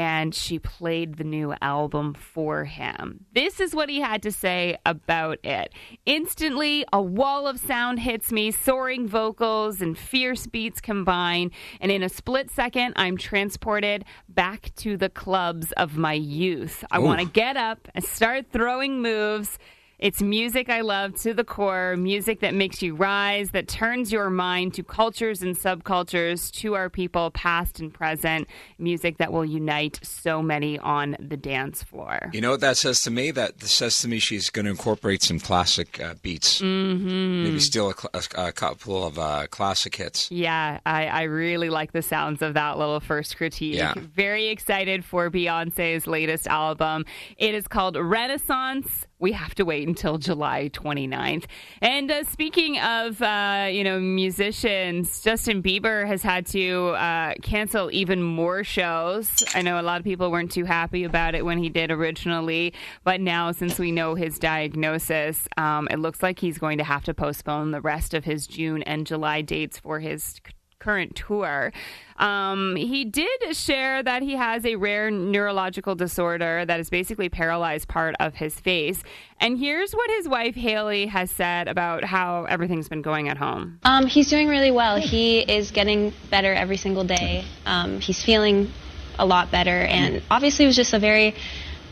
and 0.00 0.34
she 0.34 0.58
played 0.58 1.18
the 1.18 1.24
new 1.24 1.52
album 1.60 2.14
for 2.14 2.64
him. 2.64 3.26
This 3.34 3.60
is 3.60 3.74
what 3.74 3.90
he 3.90 4.00
had 4.00 4.22
to 4.22 4.32
say 4.32 4.78
about 4.86 5.44
it. 5.44 5.74
Instantly, 6.06 6.86
a 6.90 7.02
wall 7.02 7.46
of 7.46 7.60
sound 7.60 8.00
hits 8.00 8.32
me, 8.32 8.50
soaring 8.50 9.06
vocals 9.06 9.82
and 9.82 9.98
fierce 9.98 10.46
beats 10.46 10.80
combine, 10.80 11.50
and 11.82 11.92
in 11.92 12.02
a 12.02 12.08
split 12.08 12.50
second, 12.50 12.94
I'm 12.96 13.18
transported 13.18 14.06
back 14.26 14.74
to 14.76 14.96
the 14.96 15.10
clubs 15.10 15.70
of 15.72 15.98
my 15.98 16.14
youth. 16.14 16.82
I 16.90 16.98
want 16.98 17.20
to 17.20 17.26
get 17.26 17.58
up 17.58 17.86
and 17.94 18.02
start 18.02 18.46
throwing 18.50 19.02
moves. 19.02 19.58
It's 20.00 20.22
music 20.22 20.70
I 20.70 20.80
love 20.80 21.14
to 21.20 21.34
the 21.34 21.44
core, 21.44 21.94
music 21.94 22.40
that 22.40 22.54
makes 22.54 22.80
you 22.80 22.94
rise, 22.94 23.50
that 23.50 23.68
turns 23.68 24.10
your 24.10 24.30
mind 24.30 24.72
to 24.74 24.82
cultures 24.82 25.42
and 25.42 25.54
subcultures, 25.54 26.50
to 26.52 26.74
our 26.74 26.88
people, 26.88 27.30
past 27.32 27.80
and 27.80 27.92
present, 27.92 28.48
music 28.78 29.18
that 29.18 29.30
will 29.30 29.44
unite 29.44 30.00
so 30.02 30.40
many 30.40 30.78
on 30.78 31.18
the 31.20 31.36
dance 31.36 31.82
floor. 31.82 32.30
You 32.32 32.40
know 32.40 32.52
what 32.52 32.60
that 32.60 32.78
says 32.78 33.02
to 33.02 33.10
me? 33.10 33.30
That 33.30 33.60
says 33.62 34.00
to 34.00 34.08
me 34.08 34.20
she's 34.20 34.48
going 34.48 34.64
to 34.64 34.70
incorporate 34.70 35.22
some 35.22 35.38
classic 35.38 36.00
uh, 36.00 36.14
beats. 36.22 36.62
Mm-hmm. 36.62 37.44
Maybe 37.44 37.60
steal 37.60 37.92
a, 38.14 38.22
a 38.36 38.52
couple 38.52 39.06
of 39.06 39.18
uh, 39.18 39.48
classic 39.50 39.96
hits. 39.96 40.30
Yeah, 40.30 40.80
I, 40.86 41.08
I 41.08 41.22
really 41.24 41.68
like 41.68 41.92
the 41.92 42.00
sounds 42.00 42.40
of 42.40 42.54
that 42.54 42.78
little 42.78 43.00
first 43.00 43.36
critique. 43.36 43.74
Yeah. 43.74 43.92
Very 43.96 44.48
excited 44.48 45.04
for 45.04 45.30
Beyonce's 45.30 46.06
latest 46.06 46.46
album. 46.46 47.04
It 47.36 47.54
is 47.54 47.68
called 47.68 47.98
Renaissance. 47.98 49.06
We 49.20 49.32
have 49.32 49.54
to 49.56 49.64
wait 49.66 49.86
until 49.86 50.16
July 50.16 50.70
29th. 50.72 51.44
And 51.82 52.10
uh, 52.10 52.24
speaking 52.24 52.78
of, 52.78 53.20
uh, 53.20 53.68
you 53.70 53.84
know, 53.84 54.00
musicians, 54.00 55.20
Justin 55.20 55.62
Bieber 55.62 56.06
has 56.06 56.22
had 56.22 56.46
to 56.46 56.88
uh, 56.90 57.34
cancel 57.42 57.90
even 57.92 58.22
more 58.22 58.64
shows. 58.64 59.44
I 59.54 59.60
know 59.60 59.78
a 59.78 59.82
lot 59.82 60.00
of 60.00 60.04
people 60.04 60.30
weren't 60.30 60.50
too 60.50 60.64
happy 60.64 61.04
about 61.04 61.34
it 61.34 61.44
when 61.44 61.58
he 61.58 61.68
did 61.68 61.90
originally, 61.90 62.72
but 63.04 63.20
now 63.20 63.52
since 63.52 63.78
we 63.78 63.92
know 63.92 64.14
his 64.14 64.38
diagnosis, 64.38 65.46
um, 65.58 65.86
it 65.90 65.98
looks 65.98 66.22
like 66.22 66.38
he's 66.38 66.56
going 66.56 66.78
to 66.78 66.84
have 66.84 67.04
to 67.04 67.12
postpone 67.12 67.72
the 67.72 67.82
rest 67.82 68.14
of 68.14 68.24
his 68.24 68.46
June 68.46 68.82
and 68.84 69.06
July 69.06 69.42
dates 69.42 69.78
for 69.78 70.00
his 70.00 70.40
current 70.80 71.14
tour. 71.14 71.72
Um, 72.16 72.74
he 72.76 73.04
did 73.04 73.56
share 73.56 74.02
that 74.02 74.22
he 74.22 74.34
has 74.34 74.66
a 74.66 74.76
rare 74.76 75.10
neurological 75.10 75.94
disorder 75.94 76.64
that 76.64 76.78
has 76.78 76.90
basically 76.90 77.28
paralyzed 77.28 77.88
part 77.88 78.14
of 78.18 78.34
his 78.34 78.58
face. 78.58 79.02
And 79.38 79.58
here's 79.58 79.92
what 79.92 80.10
his 80.10 80.28
wife 80.28 80.54
Hailey 80.54 81.06
has 81.06 81.30
said 81.30 81.68
about 81.68 82.04
how 82.04 82.44
everything's 82.44 82.88
been 82.88 83.02
going 83.02 83.28
at 83.28 83.38
home. 83.38 83.78
Um, 83.84 84.06
he's 84.06 84.28
doing 84.28 84.48
really 84.48 84.70
well. 84.70 84.96
He 84.96 85.40
is 85.40 85.70
getting 85.70 86.12
better 86.30 86.52
every 86.52 86.76
single 86.76 87.04
day. 87.04 87.44
Um, 87.64 88.00
he's 88.00 88.22
feeling 88.22 88.70
a 89.18 89.26
lot 89.26 89.50
better, 89.50 89.70
and 89.70 90.22
obviously, 90.30 90.64
it 90.64 90.68
was 90.68 90.76
just 90.76 90.94
a 90.94 90.98
very 90.98 91.34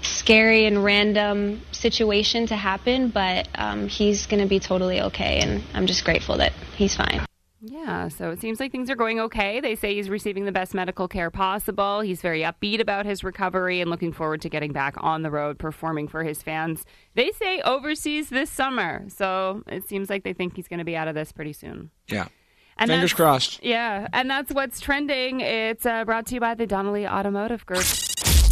scary 0.03 0.67
and 0.67 0.83
random 0.83 1.61
situation 1.73 2.47
to 2.47 2.57
happen. 2.57 3.11
But 3.11 3.49
um, 3.55 3.89
he's 3.89 4.27
going 4.27 4.43
to 4.43 4.49
be 4.49 4.61
totally 4.61 5.01
okay, 5.03 5.41
and 5.41 5.63
I'm 5.75 5.87
just 5.87 6.05
grateful 6.05 6.39
that 6.39 6.53
he's 6.77 6.97
fine. 6.97 7.27
Yeah, 7.61 8.09
so 8.09 8.31
it 8.31 8.41
seems 8.41 8.61
like 8.61 8.71
things 8.71 8.89
are 8.89 8.95
going 8.95 9.19
okay. 9.19 9.61
They 9.61 9.75
say 9.75 9.95
he's 9.95 10.09
receiving 10.09 10.45
the 10.45 10.53
best 10.53 10.75
medical 10.75 11.09
care 11.09 11.31
possible. 11.31 12.01
He's 12.01 12.23
very 12.23 12.43
upbeat 12.43 12.81
about 12.81 13.05
his 13.05 13.25
recovery 13.25 13.81
and 13.81 13.91
looking 13.91 14.13
forward 14.13 14.43
to 14.43 14.49
getting 14.49 14.73
back 14.73 14.95
on 14.99 15.23
the 15.23 15.31
road 15.31 15.59
performing 15.59 16.07
for 16.07 16.23
his 16.23 16.41
fans. 16.41 16.85
They 17.15 17.33
say 17.33 17.61
overseas 17.63 18.29
this 18.29 18.49
summer. 18.49 19.05
So 19.09 19.65
it 19.67 19.89
seems 19.89 20.09
like 20.09 20.23
they 20.23 20.35
think 20.35 20.55
he's 20.55 20.69
going 20.69 20.79
to 20.79 20.85
be 20.85 20.95
out 20.95 21.09
of 21.09 21.17
this 21.17 21.33
pretty 21.33 21.53
soon. 21.53 21.91
Yeah. 22.07 22.29
And 22.77 22.91
Fingers 22.91 23.13
crossed. 23.13 23.65
Yeah, 23.65 24.07
and 24.13 24.31
that's 24.31 24.53
what's 24.53 24.79
trending. 24.79 25.41
It's 25.41 25.85
uh, 25.85 26.05
brought 26.05 26.27
to 26.27 26.35
you 26.35 26.41
by 26.41 26.55
the 26.55 26.65
Donnelly 26.65 27.09
Automotive 27.09 27.67
Group. 27.67 27.85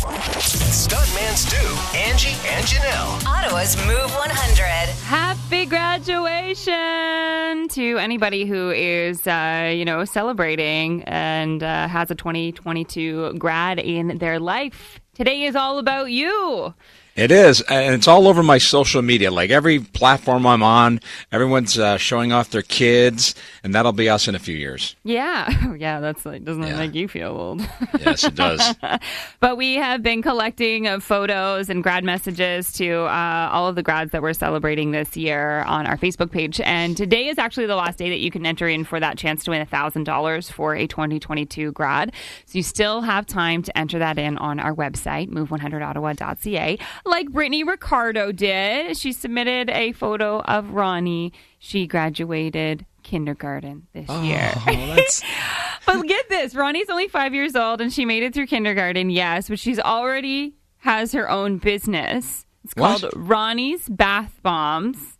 Stuntman 0.06 1.34
Stu, 1.34 1.56
Angie, 1.96 2.36
and 2.48 2.64
Janelle. 2.64 3.26
Ottawa's 3.26 3.76
Move 3.86 4.12
100. 4.14 4.62
Happy 5.04 5.66
graduation 5.66 7.68
to 7.68 7.98
anybody 7.98 8.46
who 8.46 8.70
is, 8.70 9.26
uh, 9.26 9.72
you 9.74 9.84
know, 9.84 10.04
celebrating 10.04 11.02
and 11.04 11.62
uh, 11.62 11.88
has 11.88 12.10
a 12.10 12.14
2022 12.14 13.34
grad 13.34 13.78
in 13.80 14.18
their 14.18 14.38
life. 14.38 15.00
Today 15.14 15.42
is 15.42 15.56
all 15.56 15.78
about 15.78 16.10
you. 16.10 16.72
It 17.16 17.30
is, 17.30 17.62
and 17.62 17.94
it's 17.94 18.06
all 18.06 18.28
over 18.28 18.42
my 18.42 18.58
social 18.58 19.00
media. 19.00 19.30
Like 19.30 19.48
every 19.48 19.78
platform 19.80 20.46
I'm 20.46 20.62
on, 20.62 21.00
everyone's 21.32 21.78
uh, 21.78 21.96
showing 21.96 22.30
off 22.30 22.50
their 22.50 22.60
kids, 22.60 23.34
and 23.64 23.74
that'll 23.74 23.92
be 23.92 24.10
us 24.10 24.28
in 24.28 24.34
a 24.34 24.38
few 24.38 24.54
years. 24.54 24.94
Yeah, 25.02 25.74
yeah, 25.78 26.00
that's 26.00 26.26
like 26.26 26.44
doesn't 26.44 26.60
that 26.60 26.76
make 26.76 26.94
you 26.94 27.08
feel 27.08 27.28
old? 27.28 27.66
Yes, 27.98 28.24
it 28.24 28.34
does. 28.34 28.74
But 29.40 29.56
we 29.56 29.74
have 29.74 30.02
been 30.02 30.22
collecting 30.22 30.86
uh, 30.86 31.00
photos 31.00 31.70
and 31.70 31.82
grad 31.82 32.04
messages 32.04 32.72
to 32.74 33.04
uh, 33.04 33.48
all 33.50 33.68
of 33.68 33.76
the 33.76 33.82
grads 33.82 34.12
that 34.12 34.20
we're 34.20 34.32
celebrating 34.32 34.90
this 34.90 35.16
year 35.16 35.60
on 35.62 35.86
our 35.86 35.96
Facebook 35.96 36.30
page. 36.30 36.60
And 36.60 36.96
today 36.96 37.28
is 37.28 37.38
actually 37.38 37.66
the 37.66 37.76
last 37.76 37.96
day 37.98 38.10
that 38.10 38.18
you 38.18 38.30
can 38.30 38.44
enter 38.44 38.68
in 38.68 38.84
for 38.84 39.00
that 39.00 39.16
chance 39.16 39.44
to 39.44 39.52
win 39.52 39.64
$1,000 39.66 40.52
for 40.52 40.74
a 40.74 40.86
2022 40.86 41.72
grad. 41.72 42.12
So 42.44 42.58
you 42.58 42.62
still 42.62 43.00
have 43.00 43.26
time 43.26 43.62
to 43.62 43.78
enter 43.78 43.98
that 43.98 44.18
in 44.18 44.36
on 44.38 44.60
our 44.60 44.74
website, 44.74 45.30
move100ottawa.ca, 45.30 46.78
like 47.06 47.30
Brittany 47.30 47.64
Ricardo 47.64 48.32
did. 48.32 48.96
She 48.96 49.12
submitted 49.12 49.70
a 49.70 49.92
photo 49.92 50.40
of 50.42 50.70
Ronnie. 50.70 51.32
She 51.58 51.86
graduated 51.86 52.84
kindergarten 53.02 53.86
this 53.92 54.08
year. 54.08 54.52
Oh, 54.56 54.62
that's 54.96 55.22
But 55.86 56.02
get 56.08 56.28
this, 56.28 56.54
Ronnie's 56.54 56.90
only 56.90 57.06
five 57.08 57.32
years 57.34 57.54
old 57.54 57.80
and 57.80 57.92
she 57.92 58.04
made 58.04 58.22
it 58.24 58.34
through 58.34 58.46
kindergarten, 58.48 59.08
yes, 59.10 59.48
but 59.48 59.58
she's 59.58 59.78
already 59.78 60.54
has 60.78 61.12
her 61.12 61.30
own 61.30 61.58
business. 61.58 62.44
It's 62.64 62.74
What? 62.74 63.00
called 63.00 63.12
Ronnie's 63.14 63.88
Bath 63.88 64.40
Bombs. 64.42 65.18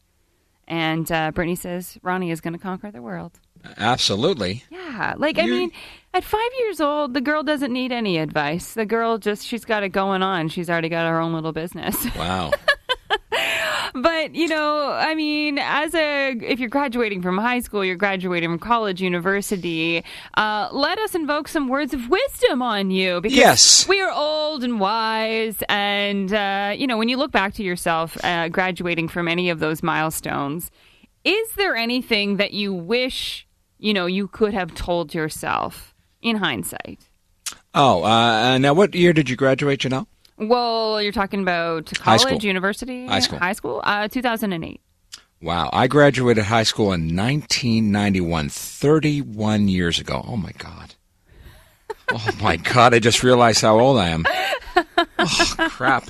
And 0.66 1.11
uh, 1.12 1.31
Brittany 1.31 1.55
says 1.55 1.97
Ronnie 2.02 2.33
is 2.33 2.40
going 2.40 2.55
to 2.55 2.59
conquer 2.59 2.90
the 2.90 3.00
world. 3.02 3.38
Absolutely. 3.78 4.64
Yeah, 4.70 5.14
like 5.16 5.38
I 5.38 5.42
You're- 5.42 5.58
mean, 5.58 5.73
at 6.14 6.25
five 6.25 6.50
years 6.61 6.80
old, 6.80 7.12
the 7.14 7.20
girl 7.20 7.42
doesn't 7.42 7.73
need 7.73 7.92
any 7.92 8.16
advice. 8.18 8.73
The 8.75 8.87
girl 8.87 9.18
just 9.18 9.46
she's 9.46 9.64
got 9.64 9.82
it 9.82 9.90
going 9.90 10.23
on. 10.23 10.49
She's 10.49 10.70
already 10.70 10.88
got 10.88 11.06
her 11.08 11.20
own 11.20 11.32
little 11.35 11.52
business. 11.52 11.96
Wow. 12.16 12.52
But 13.94 14.35
you 14.35 14.46
know, 14.49 14.90
I 14.92 15.14
mean, 15.14 15.58
as 15.58 15.94
a 15.94 16.32
if 16.42 16.58
you're 16.61 16.68
graduating 16.68 17.23
from 17.23 17.38
high 17.38 17.61
school, 17.61 17.82
you're 17.82 17.96
graduating 17.96 18.50
from 18.50 18.58
college, 18.58 19.00
university. 19.00 20.04
Uh, 20.37 20.68
let 20.70 20.99
us 20.99 21.14
invoke 21.14 21.49
some 21.49 21.68
words 21.68 21.94
of 21.94 22.08
wisdom 22.11 22.61
on 22.61 22.90
you 22.90 23.23
because 23.23 23.38
Yes. 23.38 23.88
we 23.88 24.00
are 24.02 24.11
old 24.12 24.64
and 24.64 24.80
wise, 24.80 25.62
and 25.70 26.30
uh, 26.35 26.75
you 26.76 26.87
know, 26.87 26.99
when 26.99 27.08
you 27.08 27.16
look 27.16 27.32
back 27.32 27.54
to 27.54 27.62
yourself 27.62 28.23
uh, 28.23 28.49
graduating 28.50 29.08
from 29.08 29.28
any 29.28 29.49
of 29.49 29.61
those 29.61 29.82
milestones, 29.82 30.70
is 31.25 31.52
there 31.52 31.75
anything 31.75 32.37
that 32.37 32.52
you 32.52 32.75
wish 32.75 33.46
you 33.78 33.92
know 33.95 34.06
you 34.06 34.28
could 34.28 34.54
have 34.54 34.75
told 34.75 35.14
yourself 35.14 35.95
in 36.23 36.37
hindsight? 36.37 37.09
Oh, 37.75 38.02
uh, 38.04 38.59
now 38.59 38.73
what 38.75 38.95
year 38.95 39.12
did 39.12 39.28
you 39.28 39.37
graduate, 39.37 39.80
Janelle? 39.80 40.06
Well, 40.38 41.00
you're 41.02 41.12
talking 41.12 41.40
about 41.40 41.90
High 41.99 42.18
college, 42.18 42.21
school. 42.38 42.38
university, 42.47 43.06
High 43.06 43.21
school. 43.21 43.38
high 43.38 43.52
school, 43.52 43.80
uh, 43.85 44.09
2008. 44.09 44.80
Wow, 45.42 45.68
I 45.73 45.87
graduated 45.87 46.45
high 46.45 46.62
school 46.62 46.92
in 46.92 47.14
1991, 47.14 48.49
31 48.49 49.68
years 49.68 49.99
ago. 49.99 50.25
Oh 50.26 50.37
my 50.37 50.52
God. 50.59 50.95
Oh 52.09 52.30
my 52.40 52.56
God, 52.56 52.95
I 52.95 53.00
just 53.00 53.25
realized 53.25 53.62
how 53.62 53.80
old 53.80 53.99
I 53.99 54.11
am. 54.11 54.25
Oh, 55.18 55.68
crap. 55.71 56.04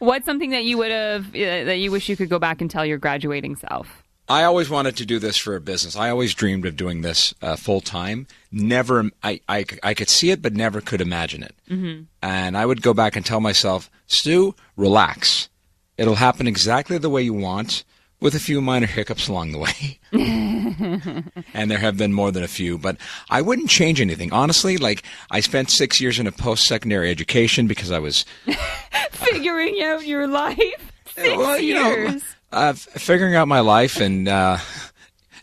What's 0.00 0.26
something 0.26 0.50
that 0.50 0.64
you 0.64 0.76
would 0.78 0.90
have 0.90 1.28
uh, 1.28 1.64
that 1.64 1.78
you 1.78 1.90
wish 1.90 2.08
you 2.08 2.16
could 2.16 2.28
go 2.28 2.38
back 2.38 2.60
and 2.60 2.70
tell 2.70 2.84
your 2.84 2.98
graduating 2.98 3.56
self? 3.56 4.02
I 4.28 4.44
always 4.44 4.68
wanted 4.68 4.96
to 4.96 5.06
do 5.06 5.18
this 5.18 5.36
for 5.36 5.56
a 5.56 5.60
business. 5.60 5.96
I 5.96 6.10
always 6.10 6.34
dreamed 6.34 6.66
of 6.66 6.76
doing 6.76 7.00
this 7.00 7.34
uh, 7.40 7.56
full 7.56 7.80
time. 7.80 8.26
Never, 8.52 9.10
I, 9.22 9.40
I, 9.48 9.64
I 9.82 9.94
could 9.94 10.08
see 10.08 10.30
it, 10.30 10.42
but 10.42 10.52
never 10.52 10.80
could 10.80 11.00
imagine 11.00 11.42
it. 11.42 11.54
Mm-hmm. 11.70 12.02
And 12.22 12.56
I 12.56 12.66
would 12.66 12.82
go 12.82 12.92
back 12.92 13.16
and 13.16 13.24
tell 13.24 13.40
myself, 13.40 13.90
Stu, 14.06 14.54
relax. 14.76 15.48
It'll 15.96 16.16
happen 16.16 16.46
exactly 16.46 16.98
the 16.98 17.10
way 17.10 17.22
you 17.22 17.34
want, 17.34 17.84
with 18.20 18.34
a 18.34 18.40
few 18.40 18.60
minor 18.60 18.86
hiccups 18.86 19.28
along 19.28 19.52
the 19.52 19.58
way. 19.58 19.98
and 21.54 21.70
there 21.70 21.78
have 21.78 21.96
been 21.96 22.12
more 22.12 22.30
than 22.30 22.42
a 22.42 22.48
few, 22.48 22.78
but 22.78 22.96
I 23.30 23.42
wouldn't 23.42 23.70
change 23.70 24.00
anything. 24.00 24.32
Honestly, 24.32 24.76
like 24.76 25.04
I 25.30 25.40
spent 25.40 25.70
six 25.70 26.00
years 26.00 26.18
in 26.18 26.26
a 26.26 26.32
post 26.32 26.64
secondary 26.64 27.10
education 27.10 27.66
because 27.66 27.90
I 27.90 27.98
was 27.98 28.24
Figuring 29.12 29.82
out 29.82 30.06
your 30.06 30.26
life. 30.26 30.92
Six 31.14 31.36
well, 31.36 31.58
you 31.58 31.74
know, 31.74 31.88
years. 31.88 32.22
Uh, 32.52 32.72
figuring 32.72 33.34
out 33.34 33.48
my 33.48 33.60
life 33.60 34.00
and 34.00 34.28
uh, 34.28 34.58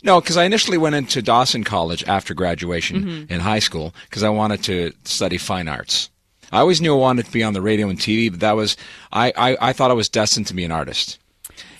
no, 0.04 0.22
because 0.22 0.38
I 0.38 0.44
initially 0.44 0.78
went 0.78 0.96
into 0.96 1.22
Dawson 1.22 1.64
College 1.64 2.04
after 2.08 2.34
graduation 2.34 3.02
Mm-hmm. 3.04 3.34
in 3.34 3.40
high 3.40 3.60
school 3.60 3.94
because 4.10 4.24
I 4.24 4.30
wanted 4.30 4.64
to 4.64 4.92
study 5.04 5.38
fine 5.38 5.68
arts. 5.68 6.10
I 6.52 6.60
always 6.60 6.80
knew 6.80 6.94
I 6.96 7.00
wanted 7.00 7.26
to 7.26 7.32
be 7.32 7.44
on 7.44 7.54
the 7.54 7.62
radio 7.62 7.90
and 7.90 7.98
TV, 8.00 8.30
but 8.30 8.40
that 8.42 8.56
was 8.56 8.78
I, 9.12 9.34
I, 9.36 9.58
I 9.70 9.74
thought 9.74 9.92
I 9.92 9.96
was 9.96 10.08
destined 10.10 10.48
to 10.48 10.54
be 10.54 10.64
an 10.64 10.72
artist. 10.72 11.18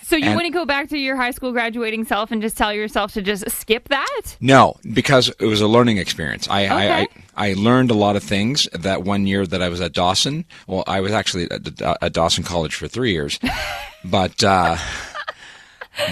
so 0.02 0.16
you 0.16 0.24
and- 0.26 0.34
wouldn't 0.36 0.54
go 0.54 0.64
back 0.66 0.88
to 0.88 0.98
your 0.98 1.14
high 1.16 1.30
school 1.30 1.52
graduating 1.52 2.04
self 2.04 2.32
and 2.32 2.42
just 2.42 2.56
tell 2.56 2.72
yourself 2.72 3.12
to 3.14 3.22
just 3.22 3.48
skip 3.50 3.88
that? 3.90 4.36
No, 4.40 4.74
because 4.92 5.28
it 5.38 5.46
was 5.46 5.60
a 5.60 5.68
learning 5.68 5.98
experience. 5.98 6.48
I, 6.50 6.66
I, 6.66 6.98
I, 7.00 7.06
I 7.50 7.52
learned 7.54 7.90
a 7.92 7.94
lot 7.94 8.16
of 8.16 8.24
things 8.24 8.68
that 8.72 9.04
one 9.04 9.26
year 9.28 9.46
that 9.46 9.62
I 9.62 9.68
was 9.68 9.80
at 9.80 9.92
Dawson. 9.92 10.44
Well, 10.66 10.82
I 10.88 11.00
was 11.00 11.12
actually 11.12 11.48
at, 11.50 11.80
at 12.02 12.12
Dawson 12.12 12.42
College 12.42 12.74
for 12.74 12.88
three 12.88 13.12
years, 13.12 13.38
but 14.04 14.42
uh, 14.42 14.76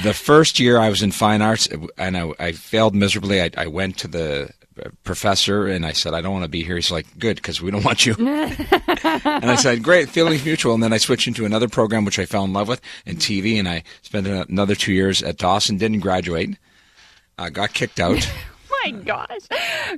the 0.03 0.15
first 0.15 0.59
year 0.59 0.79
I 0.79 0.89
was 0.89 1.03
in 1.03 1.11
fine 1.11 1.43
arts 1.43 1.69
uh, 1.71 1.87
and 1.99 2.17
I, 2.17 2.33
I 2.39 2.53
failed 2.53 2.95
miserably. 2.95 3.43
I, 3.43 3.51
I 3.57 3.67
went 3.67 3.99
to 3.99 4.09
the 4.09 4.51
uh, 4.83 4.89
professor 5.05 5.67
and 5.67 5.85
I 5.87 5.93
said, 5.93 6.15
I 6.15 6.21
don't 6.21 6.33
want 6.33 6.45
to 6.45 6.51
be 6.51 6.65
here. 6.65 6.77
He's 6.77 6.91
like, 6.91 7.07
good, 7.19 7.37
because 7.37 7.61
we 7.61 7.71
don't 7.71 7.85
want 7.85 8.07
you. 8.07 8.15
and 8.19 9.51
I 9.51 9.57
said, 9.57 9.83
great, 9.83 10.09
feelings 10.09 10.45
mutual. 10.45 10.75
And 10.75 10.83
then 10.83 10.93
I 10.93 10.99
switched 10.99 11.29
into 11.29 11.45
another 11.45 11.69
program, 11.69 12.05
which 12.05 12.19
I 12.19 12.27
fell 12.27 12.45
in 12.45 12.53
love 12.53 12.69
with 12.69 12.81
in 13.07 13.17
TV. 13.17 13.59
And 13.59 13.69
I 13.69 13.83
spent 14.03 14.27
another 14.27 14.75
two 14.75 14.93
years 14.93 15.23
at 15.23 15.39
Dawson, 15.39 15.77
didn't 15.77 16.01
graduate. 16.01 16.57
I 17.39 17.51
got 17.51 17.73
kicked 17.73 18.01
out. 18.01 18.31
My 18.85 18.91
gosh, 18.91 19.41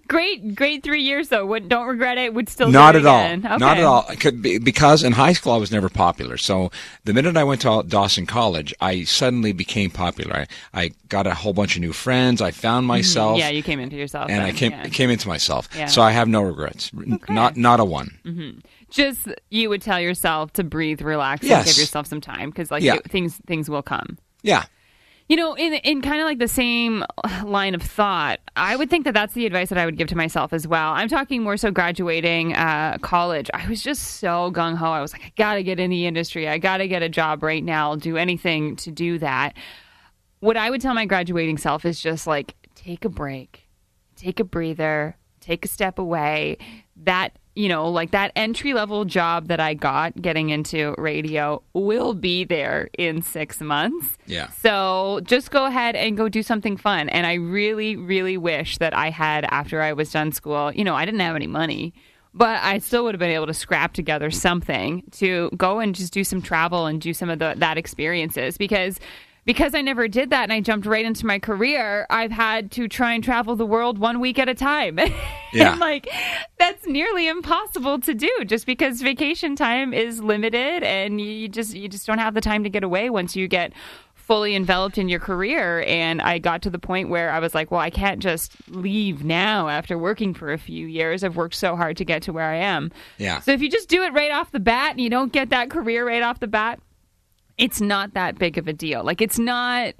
great, 0.08 0.54
great 0.54 0.82
three 0.82 1.02
years 1.02 1.28
though. 1.28 1.44
Would 1.46 1.68
don't 1.68 1.86
regret 1.86 2.18
it. 2.18 2.34
Would 2.34 2.48
still 2.48 2.70
Not 2.70 2.92
do 2.92 2.98
at 2.98 3.04
it 3.04 3.06
all. 3.06 3.20
again. 3.24 3.40
Not 3.58 3.78
at 3.78 3.84
all. 3.84 4.02
Could 4.20 4.42
be, 4.42 4.58
because 4.58 5.02
in 5.02 5.12
high 5.12 5.32
school 5.32 5.52
I 5.52 5.56
was 5.56 5.72
never 5.72 5.88
popular. 5.88 6.36
So 6.36 6.70
the 7.04 7.12
minute 7.14 7.36
I 7.36 7.44
went 7.44 7.62
to 7.62 7.82
Dawson 7.86 8.26
College, 8.26 8.74
I 8.80 9.04
suddenly 9.04 9.52
became 9.52 9.90
popular. 9.90 10.46
I, 10.72 10.82
I 10.82 10.90
got 11.08 11.26
a 11.26 11.34
whole 11.34 11.52
bunch 11.52 11.76
of 11.76 11.82
new 11.82 11.92
friends. 11.92 12.40
I 12.40 12.50
found 12.50 12.86
myself. 12.86 13.32
Mm-hmm. 13.32 13.40
Yeah, 13.40 13.48
you 13.50 13.62
came 13.62 13.80
into 13.80 13.96
yourself, 13.96 14.30
and 14.30 14.42
I 14.42 14.52
came 14.52 14.72
yeah. 14.72 14.88
came 14.88 15.10
into 15.10 15.28
myself. 15.28 15.68
Yeah. 15.76 15.86
So 15.86 16.02
I 16.02 16.12
have 16.12 16.28
no 16.28 16.42
regrets. 16.42 16.90
N- 16.96 17.20
Not 17.28 17.56
not 17.56 17.80
a 17.80 17.84
one. 17.84 18.18
Just 18.90 19.28
you 19.50 19.68
would 19.68 19.82
tell 19.82 20.00
yourself 20.00 20.52
to 20.54 20.64
breathe, 20.64 21.02
relax, 21.02 21.42
and 21.42 21.64
give 21.64 21.76
yourself 21.76 22.06
some 22.06 22.20
time 22.20 22.50
because 22.50 22.70
like 22.70 22.82
Yeah. 22.82 22.94
it- 22.96 23.10
things 23.10 23.40
things 23.46 23.68
will 23.68 23.82
come. 23.82 24.18
Yeah. 24.42 24.64
You 25.28 25.34
know, 25.36 25.54
in 25.54 25.74
in 25.74 26.02
kind 26.02 26.20
of 26.20 26.24
like 26.24 26.38
the 26.38 26.46
same 26.46 27.04
line 27.44 27.74
of 27.74 27.82
thought, 27.82 28.38
I 28.54 28.76
would 28.76 28.88
think 28.88 29.04
that 29.04 29.14
that's 29.14 29.34
the 29.34 29.44
advice 29.44 29.70
that 29.70 29.78
I 29.78 29.84
would 29.84 29.96
give 29.96 30.06
to 30.08 30.16
myself 30.16 30.52
as 30.52 30.68
well. 30.68 30.92
I'm 30.92 31.08
talking 31.08 31.42
more 31.42 31.56
so 31.56 31.72
graduating 31.72 32.54
uh, 32.54 32.98
college. 33.02 33.50
I 33.52 33.68
was 33.68 33.82
just 33.82 34.18
so 34.18 34.52
gung 34.52 34.76
ho. 34.76 34.86
I 34.86 35.00
was 35.00 35.12
like, 35.12 35.22
I 35.22 35.32
got 35.36 35.54
to 35.54 35.64
get 35.64 35.80
in 35.80 35.90
the 35.90 36.06
industry. 36.06 36.48
I 36.48 36.58
got 36.58 36.76
to 36.76 36.86
get 36.86 37.02
a 37.02 37.08
job 37.08 37.42
right 37.42 37.64
now. 37.64 37.90
I'll 37.90 37.96
do 37.96 38.16
anything 38.16 38.76
to 38.76 38.92
do 38.92 39.18
that. 39.18 39.56
What 40.38 40.56
I 40.56 40.70
would 40.70 40.80
tell 40.80 40.94
my 40.94 41.06
graduating 41.06 41.58
self 41.58 41.84
is 41.84 42.00
just 42.00 42.28
like, 42.28 42.54
take 42.76 43.04
a 43.04 43.08
break, 43.08 43.68
take 44.14 44.38
a 44.38 44.44
breather, 44.44 45.16
take 45.40 45.64
a 45.64 45.68
step 45.68 45.98
away. 45.98 46.58
That 47.02 47.36
you 47.56 47.70
know, 47.70 47.88
like 47.88 48.10
that 48.10 48.30
entry 48.36 48.74
level 48.74 49.06
job 49.06 49.48
that 49.48 49.58
I 49.58 49.72
got 49.72 50.14
getting 50.20 50.50
into 50.50 50.94
radio 50.98 51.62
will 51.72 52.12
be 52.12 52.44
there 52.44 52.90
in 52.98 53.22
six 53.22 53.62
months. 53.62 54.18
Yeah. 54.26 54.50
So 54.50 55.20
just 55.24 55.50
go 55.50 55.64
ahead 55.64 55.96
and 55.96 56.16
go 56.16 56.28
do 56.28 56.42
something 56.42 56.76
fun. 56.76 57.08
And 57.08 57.26
I 57.26 57.34
really, 57.34 57.96
really 57.96 58.36
wish 58.36 58.76
that 58.78 58.94
I 58.94 59.08
had, 59.08 59.46
after 59.46 59.80
I 59.80 59.94
was 59.94 60.12
done 60.12 60.32
school, 60.32 60.70
you 60.70 60.84
know, 60.84 60.94
I 60.94 61.06
didn't 61.06 61.20
have 61.20 61.34
any 61.34 61.46
money, 61.46 61.94
but 62.34 62.62
I 62.62 62.78
still 62.78 63.04
would 63.04 63.14
have 63.14 63.20
been 63.20 63.30
able 63.30 63.46
to 63.46 63.54
scrap 63.54 63.94
together 63.94 64.30
something 64.30 65.02
to 65.12 65.50
go 65.56 65.80
and 65.80 65.94
just 65.94 66.12
do 66.12 66.24
some 66.24 66.42
travel 66.42 66.84
and 66.84 67.00
do 67.00 67.14
some 67.14 67.30
of 67.30 67.38
the, 67.38 67.54
that 67.56 67.78
experiences 67.78 68.58
because. 68.58 69.00
Because 69.46 69.74
I 69.74 69.80
never 69.80 70.08
did 70.08 70.28
that 70.30 70.42
and 70.42 70.52
I 70.52 70.60
jumped 70.60 70.86
right 70.86 71.06
into 71.06 71.24
my 71.24 71.38
career, 71.38 72.06
I've 72.10 72.32
had 72.32 72.70
to 72.72 72.88
try 72.88 73.14
and 73.14 73.24
travel 73.24 73.56
the 73.56 73.64
world 73.64 73.96
one 73.98 74.20
week 74.20 74.38
at 74.38 74.48
a 74.48 74.54
time. 74.54 74.98
Yeah. 75.52 75.70
and 75.70 75.80
like 75.80 76.06
that's 76.58 76.86
nearly 76.86 77.28
impossible 77.28 78.00
to 78.00 78.12
do 78.12 78.30
just 78.44 78.66
because 78.66 79.00
vacation 79.00 79.56
time 79.56 79.94
is 79.94 80.20
limited 80.20 80.82
and 80.82 81.18
you 81.18 81.48
just 81.48 81.72
you 81.72 81.88
just 81.88 82.06
don't 82.06 82.18
have 82.18 82.34
the 82.34 82.42
time 82.42 82.64
to 82.64 82.68
get 82.68 82.84
away 82.84 83.08
once 83.08 83.36
you 83.36 83.48
get 83.48 83.72
fully 84.26 84.56
enveloped 84.56 84.98
in 84.98 85.08
your 85.08 85.20
career. 85.20 85.82
And 85.86 86.20
I 86.20 86.38
got 86.38 86.60
to 86.62 86.70
the 86.70 86.80
point 86.80 87.08
where 87.08 87.30
I 87.30 87.38
was 87.38 87.54
like, 87.54 87.70
well, 87.70 87.80
I 87.80 87.90
can't 87.90 88.20
just 88.20 88.52
leave 88.68 89.24
now 89.24 89.68
after 89.68 89.96
working 89.96 90.34
for 90.34 90.52
a 90.52 90.58
few 90.58 90.88
years. 90.88 91.22
I've 91.22 91.36
worked 91.36 91.54
so 91.54 91.76
hard 91.76 91.96
to 91.98 92.04
get 92.04 92.22
to 92.22 92.32
where 92.32 92.50
I 92.50 92.56
am. 92.56 92.90
Yeah. 93.18 93.40
So 93.40 93.52
if 93.52 93.62
you 93.62 93.70
just 93.70 93.88
do 93.88 94.02
it 94.02 94.12
right 94.12 94.32
off 94.32 94.50
the 94.50 94.58
bat 94.60 94.90
and 94.90 95.00
you 95.00 95.08
don't 95.08 95.32
get 95.32 95.50
that 95.50 95.70
career 95.70 96.04
right 96.06 96.22
off 96.22 96.40
the 96.40 96.48
bat, 96.48 96.80
it's 97.58 97.80
not 97.80 98.14
that 98.14 98.38
big 98.38 98.58
of 98.58 98.68
a 98.68 98.72
deal. 98.72 99.02
Like 99.04 99.20
it's 99.20 99.38
not 99.38 99.94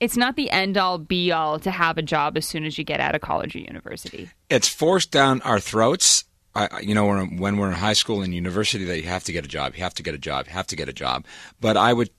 it's 0.00 0.16
not 0.16 0.36
the 0.36 0.50
end 0.50 0.76
all 0.76 0.98
be 0.98 1.30
all 1.30 1.58
to 1.60 1.70
have 1.70 1.96
a 1.96 2.02
job 2.02 2.36
as 2.36 2.44
soon 2.44 2.64
as 2.64 2.76
you 2.76 2.84
get 2.84 3.00
out 3.00 3.14
of 3.14 3.20
college 3.20 3.54
or 3.54 3.60
university. 3.60 4.28
It's 4.50 4.68
forced 4.68 5.12
down 5.12 5.40
our 5.42 5.60
throats. 5.60 6.24
I, 6.54 6.80
you 6.80 6.94
know, 6.94 7.24
when 7.24 7.56
we're 7.56 7.68
in 7.68 7.74
high 7.74 7.94
school 7.94 8.20
and 8.20 8.34
university, 8.34 8.84
that 8.84 8.98
you 8.98 9.04
have 9.08 9.24
to 9.24 9.32
get 9.32 9.44
a 9.44 9.48
job, 9.48 9.74
you 9.74 9.82
have 9.82 9.94
to 9.94 10.02
get 10.02 10.14
a 10.14 10.18
job, 10.18 10.46
you 10.48 10.52
have 10.52 10.66
to 10.66 10.76
get 10.76 10.88
a 10.88 10.92
job. 10.92 11.24
But 11.60 11.78
I 11.78 11.94
would 11.94 12.10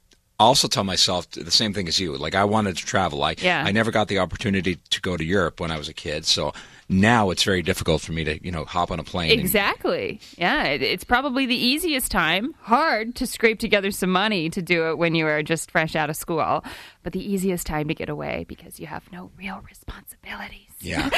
also 0.44 0.68
tell 0.68 0.84
myself 0.84 1.30
the 1.32 1.52
same 1.52 1.74
thing 1.74 1.88
as 1.88 2.00
you. 2.00 2.16
Like 2.18 2.36
I 2.36 2.44
wanted 2.46 2.78
to 2.78 2.86
travel. 2.86 3.24
I 3.24 3.36
Yeah. 3.42 3.64
I 3.66 3.72
never 3.72 3.92
got 3.92 4.08
the 4.08 4.20
opportunity 4.20 4.78
to 4.90 5.02
go 5.02 5.18
to 5.18 5.24
Europe 5.24 5.60
when 5.60 5.72
I 5.72 5.78
was 5.78 5.90
a 5.90 5.94
kid. 5.94 6.26
So 6.26 6.54
now 6.90 7.30
it's 7.32 7.44
very 7.44 7.62
difficult 7.62 8.02
for 8.02 8.12
me 8.12 8.24
to 8.26 8.44
you 8.46 8.52
know 8.52 8.66
hop 8.66 8.92
on 8.92 9.00
a 9.00 9.04
plane. 9.04 9.32
and- 9.32 9.40
Exactly. 9.40 10.20
Yeah, 10.38 10.64
it, 10.66 10.82
it's 10.82 11.04
probably 11.04 11.46
the 11.46 11.56
easiest 11.56 12.12
time. 12.12 12.54
Hard 12.62 13.16
to 13.16 13.26
scrape 13.26 13.60
together 13.60 13.90
some 13.92 14.12
money 14.12 14.50
to 14.50 14.62
do 14.62 14.90
it 14.90 14.98
when 14.98 15.16
you 15.16 15.26
are 15.28 15.42
just 15.44 15.72
fresh 15.72 15.96
out 15.96 16.10
of 16.10 16.16
school, 16.16 16.64
but 17.04 17.14
the 17.14 17.32
easiest 17.34 17.66
time 17.66 17.88
to 17.88 17.94
get 17.94 18.10
away 18.10 18.46
because 18.48 18.80
you 18.80 18.88
have 18.88 19.04
no 19.12 19.32
real 19.38 19.62
responsibilities. 19.68 20.70
Yeah, 20.84 21.10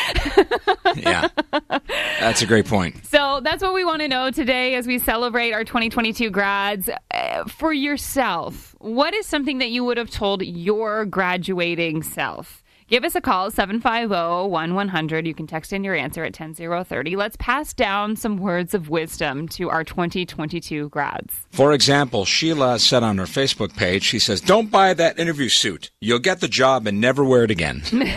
yeah, 0.95 1.27
that's 2.19 2.41
a 2.41 2.45
great 2.45 2.65
point. 2.65 3.05
So 3.05 3.41
that's 3.43 3.61
what 3.61 3.73
we 3.73 3.83
want 3.83 4.01
to 4.01 4.07
know 4.07 4.31
today 4.31 4.75
as 4.75 4.87
we 4.87 4.99
celebrate 4.99 5.51
our 5.51 5.63
2022 5.63 6.29
grads. 6.29 6.89
Uh, 7.11 7.45
for 7.45 7.73
yourself, 7.73 8.75
what 8.79 9.13
is 9.13 9.25
something 9.25 9.57
that 9.57 9.71
you 9.71 9.83
would 9.83 9.97
have 9.97 10.09
told 10.09 10.43
your 10.43 11.05
graduating 11.05 12.03
self? 12.03 12.63
Give 12.87 13.03
us 13.03 13.15
a 13.15 13.21
call, 13.21 13.49
750-1100. 13.49 15.25
You 15.25 15.33
can 15.33 15.47
text 15.47 15.73
in 15.73 15.83
your 15.83 15.95
answer 15.95 16.23
at 16.23 16.35
10030. 16.35 17.15
Let's 17.15 17.35
pass 17.39 17.73
down 17.73 18.15
some 18.15 18.37
words 18.37 18.75
of 18.75 18.89
wisdom 18.89 19.47
to 19.49 19.71
our 19.71 19.83
2022 19.83 20.89
grads. 20.89 21.33
For 21.49 21.73
example, 21.73 22.25
Sheila 22.25 22.77
said 22.77 23.01
on 23.01 23.17
her 23.17 23.25
Facebook 23.25 23.75
page, 23.75 24.03
she 24.03 24.19
says, 24.19 24.39
"Don't 24.39 24.69
buy 24.69 24.93
that 24.93 25.17
interview 25.17 25.49
suit. 25.49 25.89
You'll 25.99 26.19
get 26.19 26.41
the 26.41 26.47
job 26.47 26.85
and 26.85 27.01
never 27.01 27.23
wear 27.23 27.43
it 27.43 27.49
again." 27.49 27.81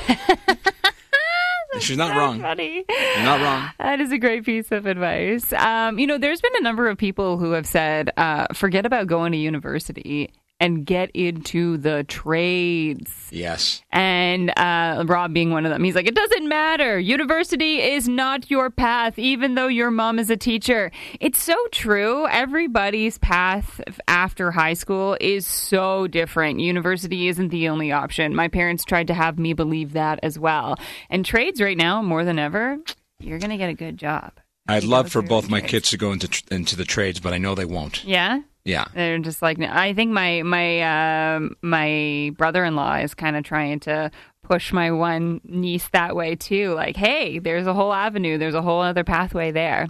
She's 1.80 1.96
not 1.96 2.16
wrong. 2.16 2.40
Funny. 2.40 2.84
You're 2.88 3.24
not 3.24 3.40
wrong. 3.40 3.70
That 3.78 4.00
is 4.00 4.12
a 4.12 4.18
great 4.18 4.44
piece 4.44 4.70
of 4.72 4.86
advice. 4.86 5.52
Um, 5.52 5.98
you 5.98 6.06
know, 6.06 6.18
there's 6.18 6.40
been 6.40 6.56
a 6.56 6.62
number 6.62 6.88
of 6.88 6.98
people 6.98 7.38
who 7.38 7.52
have 7.52 7.66
said, 7.66 8.10
uh, 8.16 8.46
forget 8.54 8.86
about 8.86 9.06
going 9.06 9.32
to 9.32 9.38
university 9.38 10.30
and 10.60 10.84
get 10.84 11.10
into 11.12 11.76
the 11.76 12.04
trades. 12.04 13.12
Yes. 13.30 13.82
And 13.90 14.50
uh, 14.58 15.04
Rob 15.06 15.32
being 15.32 15.50
one 15.50 15.66
of 15.66 15.72
them. 15.72 15.84
He's 15.84 15.94
like, 15.94 16.06
it 16.06 16.14
doesn't 16.14 16.48
matter. 16.48 16.98
University 16.98 17.80
is 17.80 18.08
not 18.08 18.50
your 18.50 18.70
path, 18.70 19.18
even 19.18 19.54
though 19.54 19.68
your 19.68 19.90
mom 19.90 20.18
is 20.18 20.30
a 20.30 20.36
teacher. 20.36 20.90
It's 21.20 21.42
so 21.42 21.56
true. 21.70 22.26
Everybody's 22.26 23.18
path 23.18 23.80
after 24.08 24.50
high 24.50 24.74
school 24.74 25.16
is 25.20 25.46
so 25.46 26.06
different. 26.06 26.60
University 26.60 27.28
isn't 27.28 27.48
the 27.48 27.68
only 27.68 27.92
option. 27.92 28.34
My 28.34 28.48
parents 28.48 28.84
tried 28.84 29.06
to 29.08 29.14
have 29.14 29.38
me 29.38 29.52
believe 29.52 29.92
that 29.92 30.18
as 30.22 30.38
well. 30.38 30.76
And 31.10 31.24
trades 31.24 31.60
right 31.60 31.76
now, 31.76 32.02
more 32.02 32.24
than 32.24 32.38
ever, 32.38 32.78
you're 33.20 33.38
going 33.38 33.50
to 33.50 33.56
get 33.56 33.70
a 33.70 33.74
good 33.74 33.96
job. 33.96 34.32
I'd 34.66 34.84
love 34.84 35.10
for 35.10 35.22
both 35.22 35.48
my 35.48 35.60
trades. 35.60 35.70
kids 35.70 35.90
to 35.90 35.96
go 35.96 36.12
into 36.12 36.28
tr- 36.28 36.44
into 36.50 36.76
the 36.76 36.84
trades, 36.84 37.20
but 37.20 37.32
I 37.32 37.38
know 37.38 37.54
they 37.54 37.64
won't. 37.64 38.04
Yeah? 38.04 38.40
Yeah. 38.68 38.84
They're 38.94 39.18
just 39.18 39.40
like 39.40 39.58
I 39.60 39.94
think 39.94 40.12
my 40.12 40.42
my 40.42 41.36
um 41.36 41.56
my 41.62 42.32
brother 42.36 42.64
in 42.64 42.76
law 42.76 42.96
is 42.96 43.14
kind 43.14 43.34
of 43.34 43.42
trying 43.42 43.80
to 43.80 44.10
push 44.42 44.72
my 44.72 44.90
one 44.90 45.40
niece 45.44 45.88
that 45.92 46.14
way 46.14 46.36
too. 46.36 46.74
Like, 46.74 46.96
hey, 46.96 47.38
there's 47.38 47.66
a 47.66 47.72
whole 47.72 47.94
avenue. 47.94 48.36
There's 48.36 48.54
a 48.54 48.62
whole 48.62 48.82
other 48.82 49.04
pathway 49.04 49.52
there. 49.52 49.88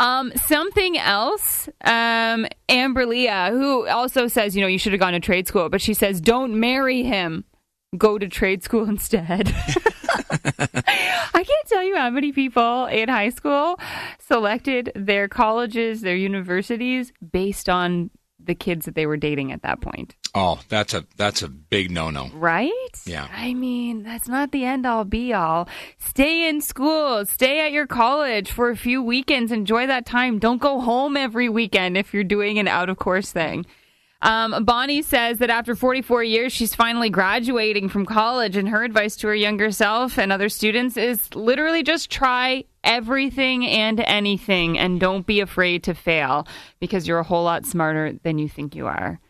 Um, 0.00 0.32
something 0.46 0.98
else. 0.98 1.68
Um, 1.84 2.46
Amber 2.68 3.06
Leah, 3.06 3.50
who 3.52 3.86
also 3.86 4.26
says, 4.26 4.56
you 4.56 4.62
know, 4.62 4.66
you 4.66 4.78
should 4.78 4.92
have 4.92 5.00
gone 5.00 5.12
to 5.12 5.20
trade 5.20 5.46
school, 5.46 5.68
but 5.68 5.80
she 5.80 5.94
says, 5.94 6.20
don't 6.20 6.58
marry 6.58 7.04
him. 7.04 7.44
Go 7.96 8.18
to 8.18 8.26
trade 8.26 8.64
school 8.64 8.84
instead. 8.88 9.54
I 10.14 11.44
can't 11.44 11.68
tell 11.68 11.82
you 11.82 11.96
how 11.96 12.10
many 12.10 12.32
people 12.32 12.86
in 12.86 13.08
high 13.08 13.30
school 13.30 13.78
selected 14.18 14.92
their 14.94 15.28
colleges, 15.28 16.00
their 16.00 16.16
universities 16.16 17.12
based 17.32 17.68
on 17.68 18.10
the 18.46 18.54
kids 18.54 18.84
that 18.86 18.94
they 18.94 19.06
were 19.06 19.16
dating 19.16 19.52
at 19.52 19.62
that 19.62 19.80
point. 19.80 20.16
Oh, 20.34 20.60
that's 20.68 20.94
a 20.94 21.04
that's 21.16 21.42
a 21.42 21.48
big 21.48 21.90
no 21.90 22.10
no. 22.10 22.28
Right? 22.34 22.70
Yeah. 23.06 23.28
I 23.32 23.54
mean, 23.54 24.02
that's 24.02 24.28
not 24.28 24.52
the 24.52 24.64
end 24.64 24.84
all 24.84 25.04
be 25.04 25.32
all. 25.32 25.68
Stay 25.98 26.48
in 26.48 26.60
school, 26.60 27.24
stay 27.26 27.64
at 27.64 27.72
your 27.72 27.86
college 27.86 28.50
for 28.50 28.70
a 28.70 28.76
few 28.76 29.02
weekends, 29.02 29.52
enjoy 29.52 29.86
that 29.86 30.06
time. 30.06 30.38
Don't 30.38 30.60
go 30.60 30.80
home 30.80 31.16
every 31.16 31.48
weekend 31.48 31.96
if 31.96 32.12
you're 32.12 32.24
doing 32.24 32.58
an 32.58 32.68
out 32.68 32.90
of 32.90 32.96
course 32.98 33.30
thing. 33.30 33.64
Um, 34.22 34.64
Bonnie 34.64 35.02
says 35.02 35.38
that 35.38 35.50
after 35.50 35.74
44 35.74 36.24
years, 36.24 36.52
she's 36.52 36.74
finally 36.74 37.10
graduating 37.10 37.90
from 37.90 38.06
college, 38.06 38.56
and 38.56 38.68
her 38.68 38.82
advice 38.82 39.16
to 39.16 39.26
her 39.26 39.34
younger 39.34 39.70
self 39.70 40.18
and 40.18 40.32
other 40.32 40.48
students 40.48 40.96
is 40.96 41.34
literally 41.34 41.82
just 41.82 42.10
try 42.10 42.64
everything 42.82 43.66
and 43.66 44.00
anything, 44.00 44.78
and 44.78 44.98
don't 44.98 45.26
be 45.26 45.40
afraid 45.40 45.82
to 45.84 45.94
fail 45.94 46.46
because 46.80 47.06
you're 47.06 47.18
a 47.18 47.24
whole 47.24 47.44
lot 47.44 47.66
smarter 47.66 48.18
than 48.22 48.38
you 48.38 48.48
think 48.48 48.74
you 48.74 48.86
are. 48.86 49.20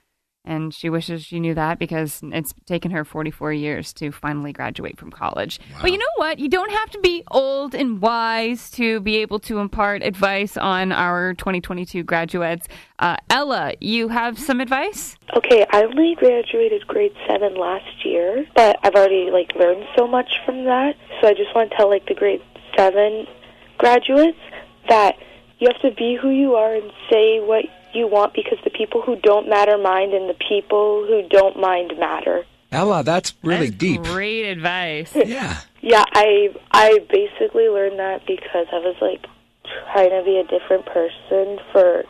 And 0.46 0.74
she 0.74 0.90
wishes 0.90 1.24
she 1.24 1.40
knew 1.40 1.54
that 1.54 1.78
because 1.78 2.20
it's 2.22 2.52
taken 2.66 2.90
her 2.90 3.04
44 3.04 3.52
years 3.54 3.94
to 3.94 4.12
finally 4.12 4.52
graduate 4.52 4.98
from 4.98 5.10
college. 5.10 5.58
But 5.80 5.90
you 5.90 5.96
know 5.96 6.04
what? 6.16 6.38
You 6.38 6.48
don't 6.48 6.70
have 6.70 6.90
to 6.90 7.00
be 7.00 7.24
old 7.30 7.74
and 7.74 8.00
wise 8.00 8.70
to 8.72 9.00
be 9.00 9.16
able 9.16 9.38
to 9.40 9.58
impart 9.58 10.02
advice 10.02 10.58
on 10.58 10.92
our 10.92 11.32
2022 11.34 12.02
graduates. 12.02 12.68
Uh, 12.98 13.16
Ella, 13.30 13.72
you 13.80 14.08
have 14.08 14.38
some 14.38 14.60
advice? 14.60 15.16
Okay, 15.34 15.64
I 15.70 15.84
only 15.84 16.14
graduated 16.14 16.86
grade 16.86 17.14
seven 17.26 17.54
last 17.54 18.04
year, 18.04 18.46
but 18.54 18.78
I've 18.82 18.94
already 18.94 19.30
like 19.30 19.54
learned 19.54 19.86
so 19.96 20.06
much 20.06 20.40
from 20.44 20.64
that. 20.64 20.96
So 21.20 21.28
I 21.28 21.34
just 21.34 21.54
want 21.54 21.70
to 21.70 21.76
tell 21.76 21.88
like 21.88 22.06
the 22.06 22.14
grade 22.14 22.42
seven 22.76 23.26
graduates 23.78 24.38
that 24.88 25.16
you 25.58 25.68
have 25.68 25.80
to 25.80 25.90
be 25.90 26.14
who 26.20 26.30
you 26.30 26.54
are 26.54 26.74
and 26.74 26.92
say 27.10 27.40
what 27.40 27.64
you 27.94 28.06
want 28.06 28.34
because 28.34 28.58
the 28.64 28.70
people 28.70 29.02
who 29.02 29.16
don't 29.16 29.48
matter 29.48 29.78
mind 29.78 30.12
and 30.12 30.28
the 30.28 30.36
people 30.48 31.06
who 31.06 31.26
don't 31.28 31.58
mind 31.58 31.92
matter. 31.98 32.44
Ella, 32.72 33.04
that's 33.04 33.34
really 33.42 33.66
That's 33.68 33.78
deep. 33.78 34.02
Great 34.02 34.46
advice. 34.46 35.14
Yeah. 35.26 35.58
Yeah, 35.80 36.04
I 36.12 36.48
I 36.70 36.98
basically 37.10 37.68
learned 37.68 37.98
that 37.98 38.26
because 38.26 38.66
I 38.72 38.78
was 38.78 38.96
like 39.02 39.26
trying 39.92 40.10
to 40.10 40.22
be 40.24 40.38
a 40.38 40.44
different 40.44 40.86
person 40.86 41.58
for 41.72 42.04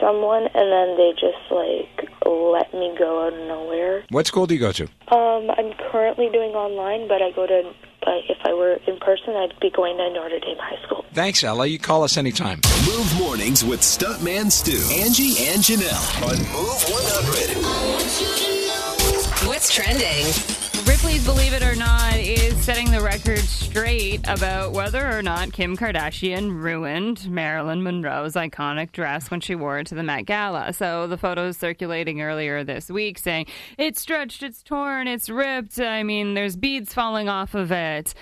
someone 0.00 0.48
and 0.52 0.72
then 0.72 0.96
they 0.96 1.12
just 1.12 1.44
like 1.50 2.10
let 2.26 2.72
me 2.74 2.94
go 2.98 3.26
out 3.26 3.32
of 3.32 3.38
nowhere. 3.46 4.04
What 4.10 4.26
school 4.26 4.46
do 4.46 4.54
you 4.54 4.60
go 4.60 4.72
to? 4.72 4.84
Um, 5.08 5.50
I'm 5.56 5.72
currently 5.90 6.28
doing 6.32 6.50
online, 6.50 7.08
but 7.08 7.22
I 7.22 7.30
go 7.30 7.46
to. 7.46 7.72
But 8.04 8.22
if 8.28 8.38
I 8.44 8.52
were 8.52 8.78
in 8.86 8.98
person, 8.98 9.34
I'd 9.34 9.58
be 9.60 9.70
going 9.70 9.96
to 9.96 10.10
Notre 10.10 10.38
Dame 10.38 10.58
High 10.58 10.80
School. 10.84 11.04
Thanks, 11.14 11.42
Ella. 11.42 11.66
You 11.66 11.78
call 11.78 12.02
us 12.02 12.16
anytime. 12.16 12.60
Move 12.86 13.18
mornings 13.18 13.64
with 13.64 13.80
Stuntman 13.80 14.52
Stu, 14.52 14.76
Angie, 14.92 15.46
and 15.48 15.62
Janelle 15.62 16.22
on 16.22 16.36
Move 16.52 16.84
100. 16.84 19.48
What's 19.48 19.72
trending? 19.72 20.63
Ripley's 20.86 21.24
Believe 21.24 21.54
It 21.54 21.62
or 21.62 21.74
Not 21.74 22.14
is 22.16 22.62
setting 22.62 22.90
the 22.90 23.00
record 23.00 23.38
straight 23.38 24.20
about 24.28 24.72
whether 24.72 25.16
or 25.16 25.22
not 25.22 25.52
Kim 25.52 25.76
Kardashian 25.76 26.62
ruined 26.62 27.30
Marilyn 27.30 27.82
Monroe's 27.82 28.34
iconic 28.34 28.92
dress 28.92 29.30
when 29.30 29.40
she 29.40 29.54
wore 29.54 29.78
it 29.78 29.86
to 29.86 29.94
the 29.94 30.02
Met 30.02 30.26
Gala. 30.26 30.74
So 30.74 31.06
the 31.06 31.16
photos 31.16 31.56
circulating 31.56 32.20
earlier 32.20 32.64
this 32.64 32.90
week 32.90 33.18
saying 33.18 33.46
it's 33.78 34.00
stretched, 34.00 34.42
it's 34.42 34.62
torn, 34.62 35.08
it's 35.08 35.30
ripped. 35.30 35.80
I 35.80 36.02
mean, 36.02 36.34
there's 36.34 36.56
beads 36.56 36.92
falling 36.92 37.30
off 37.30 37.54
of 37.54 37.72
it. 37.72 38.12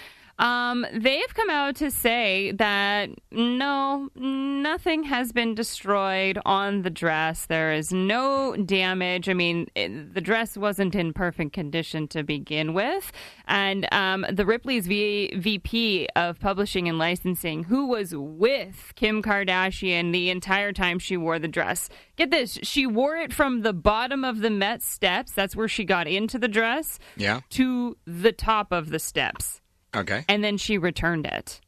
Um, 0.42 0.84
they've 0.92 1.32
come 1.34 1.50
out 1.50 1.76
to 1.76 1.90
say 1.92 2.50
that 2.56 3.10
no, 3.30 4.08
nothing 4.16 5.04
has 5.04 5.30
been 5.30 5.54
destroyed 5.54 6.36
on 6.44 6.82
the 6.82 6.90
dress. 6.90 7.46
There 7.46 7.72
is 7.72 7.92
no 7.92 8.56
damage. 8.56 9.28
I 9.28 9.34
mean, 9.34 9.68
it, 9.76 10.14
the 10.14 10.20
dress 10.20 10.56
wasn't 10.56 10.96
in 10.96 11.12
perfect 11.12 11.52
condition 11.52 12.08
to 12.08 12.24
begin 12.24 12.74
with. 12.74 13.12
And 13.46 13.86
um, 13.92 14.26
the 14.32 14.44
Ripley's 14.44 14.88
v- 14.88 15.32
VP 15.36 16.08
of 16.16 16.40
Publishing 16.40 16.88
and 16.88 16.98
Licensing, 16.98 17.62
who 17.62 17.86
was 17.86 18.12
with 18.12 18.94
Kim 18.96 19.22
Kardashian 19.22 20.12
the 20.12 20.28
entire 20.28 20.72
time 20.72 20.98
she 20.98 21.16
wore 21.16 21.38
the 21.38 21.46
dress, 21.46 21.88
get 22.16 22.32
this, 22.32 22.58
she 22.64 22.84
wore 22.84 23.14
it 23.14 23.32
from 23.32 23.62
the 23.62 23.72
bottom 23.72 24.24
of 24.24 24.40
the 24.40 24.50
Met 24.50 24.82
steps. 24.82 25.30
That's 25.30 25.54
where 25.54 25.68
she 25.68 25.84
got 25.84 26.08
into 26.08 26.36
the 26.36 26.48
dress. 26.48 26.98
Yeah. 27.16 27.42
To 27.50 27.96
the 28.06 28.32
top 28.32 28.72
of 28.72 28.90
the 28.90 28.98
steps 28.98 29.61
Okay. 29.94 30.24
and 30.28 30.42
then 30.42 30.56
she 30.56 30.78
returned 30.78 31.26
it. 31.26 31.60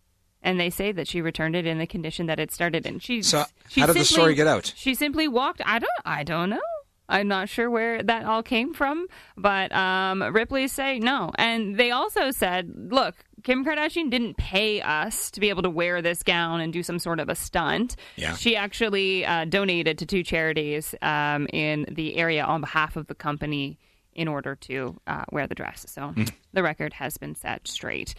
And 0.42 0.60
they 0.60 0.68
say 0.68 0.92
that 0.92 1.08
she 1.08 1.22
returned 1.22 1.56
it 1.56 1.66
in 1.66 1.78
the 1.78 1.86
condition 1.86 2.26
that 2.26 2.38
it 2.38 2.52
started 2.52 2.84
in. 2.84 2.98
She 2.98 3.22
So, 3.22 3.44
she 3.68 3.80
how 3.80 3.86
did 3.86 3.96
the 3.96 4.04
story 4.04 4.34
get 4.34 4.46
out? 4.46 4.74
She 4.76 4.94
simply 4.94 5.26
walked. 5.26 5.62
I 5.64 5.78
don't. 5.78 5.90
I 6.04 6.22
don't 6.22 6.50
know. 6.50 6.60
I'm 7.08 7.28
not 7.28 7.48
sure 7.48 7.70
where 7.70 8.02
that 8.02 8.24
all 8.24 8.42
came 8.42 8.72
from, 8.72 9.06
but 9.36 9.72
um, 9.74 10.22
Ripley 10.22 10.68
say 10.68 10.98
no. 10.98 11.32
And 11.36 11.76
they 11.76 11.90
also 11.90 12.30
said, 12.30 12.72
look, 12.90 13.14
Kim 13.42 13.64
Kardashian 13.64 14.10
didn't 14.10 14.36
pay 14.38 14.80
us 14.80 15.30
to 15.32 15.40
be 15.40 15.50
able 15.50 15.62
to 15.62 15.70
wear 15.70 16.00
this 16.00 16.22
gown 16.22 16.60
and 16.60 16.72
do 16.72 16.82
some 16.82 16.98
sort 16.98 17.20
of 17.20 17.28
a 17.28 17.34
stunt. 17.34 17.96
Yeah. 18.16 18.34
She 18.36 18.56
actually 18.56 19.24
uh, 19.26 19.44
donated 19.44 19.98
to 19.98 20.06
two 20.06 20.22
charities 20.22 20.94
um, 21.02 21.46
in 21.52 21.86
the 21.90 22.16
area 22.16 22.42
on 22.42 22.62
behalf 22.62 22.96
of 22.96 23.06
the 23.06 23.14
company 23.14 23.78
in 24.14 24.28
order 24.28 24.54
to 24.56 24.96
uh, 25.06 25.24
wear 25.32 25.46
the 25.46 25.54
dress. 25.54 25.84
So 25.88 26.14
the 26.52 26.62
record 26.62 26.92
has 26.94 27.18
been 27.18 27.34
set 27.34 27.66
straight. 27.68 28.14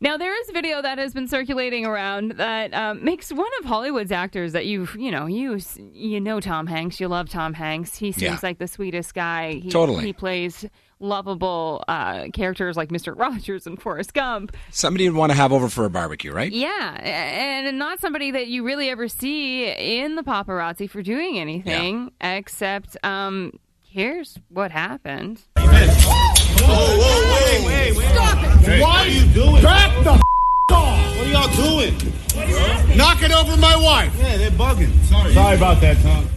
Now 0.00 0.16
there 0.16 0.38
is 0.40 0.50
video 0.52 0.80
that 0.80 0.98
has 0.98 1.12
been 1.12 1.26
circulating 1.26 1.84
around 1.84 2.32
that 2.36 2.72
um, 2.72 3.04
makes 3.04 3.32
one 3.32 3.50
of 3.58 3.64
Hollywood's 3.64 4.12
actors 4.12 4.52
that 4.52 4.64
you 4.66 4.86
you 4.96 5.10
know 5.10 5.26
you 5.26 5.58
you 5.92 6.20
know 6.20 6.38
Tom 6.38 6.68
Hanks 6.68 7.00
you 7.00 7.08
love 7.08 7.28
Tom 7.28 7.52
Hanks 7.52 7.96
he 7.96 8.12
seems 8.12 8.22
Yeah. 8.22 8.38
like 8.40 8.58
the 8.58 8.68
sweetest 8.68 9.12
guy 9.12 9.54
he, 9.54 9.70
Totally. 9.70 10.04
he 10.04 10.12
plays 10.12 10.64
lovable 11.00 11.82
uh, 11.88 12.26
characters 12.32 12.76
like 12.76 12.90
Mr. 12.90 13.12
Rogers 13.18 13.66
and 13.66 13.80
Forrest 13.82 14.14
Gump 14.14 14.56
Somebody 14.70 15.02
you'd 15.04 15.14
want 15.16 15.30
to 15.32 15.36
have 15.36 15.52
over 15.52 15.68
for 15.68 15.84
a 15.84 15.90
barbecue, 15.90 16.30
right? 16.32 16.52
yeah 16.52 17.00
and 17.00 17.76
not 17.76 17.98
somebody 18.00 18.30
that 18.30 18.46
you 18.46 18.62
really 18.64 18.90
ever 18.90 19.08
see 19.08 19.68
in 19.68 20.14
the 20.14 20.22
paparazzi 20.22 20.88
for 20.88 21.02
doing 21.02 21.40
anything 21.40 22.12
except 22.20 22.96
um, 23.04 23.52
here's 23.88 24.38
what 24.48 24.70
happened. 24.70 25.40
Whoa, 25.56 25.66
whoa, 26.66 27.66
wait, 27.66 27.96
wait. 27.96 28.08
Stop 28.08 28.68
it! 28.68 28.80
What 28.80 29.06
are 29.06 29.08
you 29.08 29.26
doing? 29.32 29.62
Back 29.62 30.04
the 30.04 30.12
f- 30.12 30.20
off! 30.70 31.16
What 31.16 31.26
are 31.26 31.30
y'all 31.30 31.56
doing? 31.56 32.96
Knocking 32.96 33.32
over 33.32 33.56
my 33.56 33.76
wife. 33.76 34.14
Yeah, 34.18 34.36
they're 34.36 34.50
bugging. 34.50 34.92
Sorry. 35.04 35.32
Sorry 35.32 35.56
about 35.56 35.80
that, 35.80 35.96
Tom. 36.02 36.28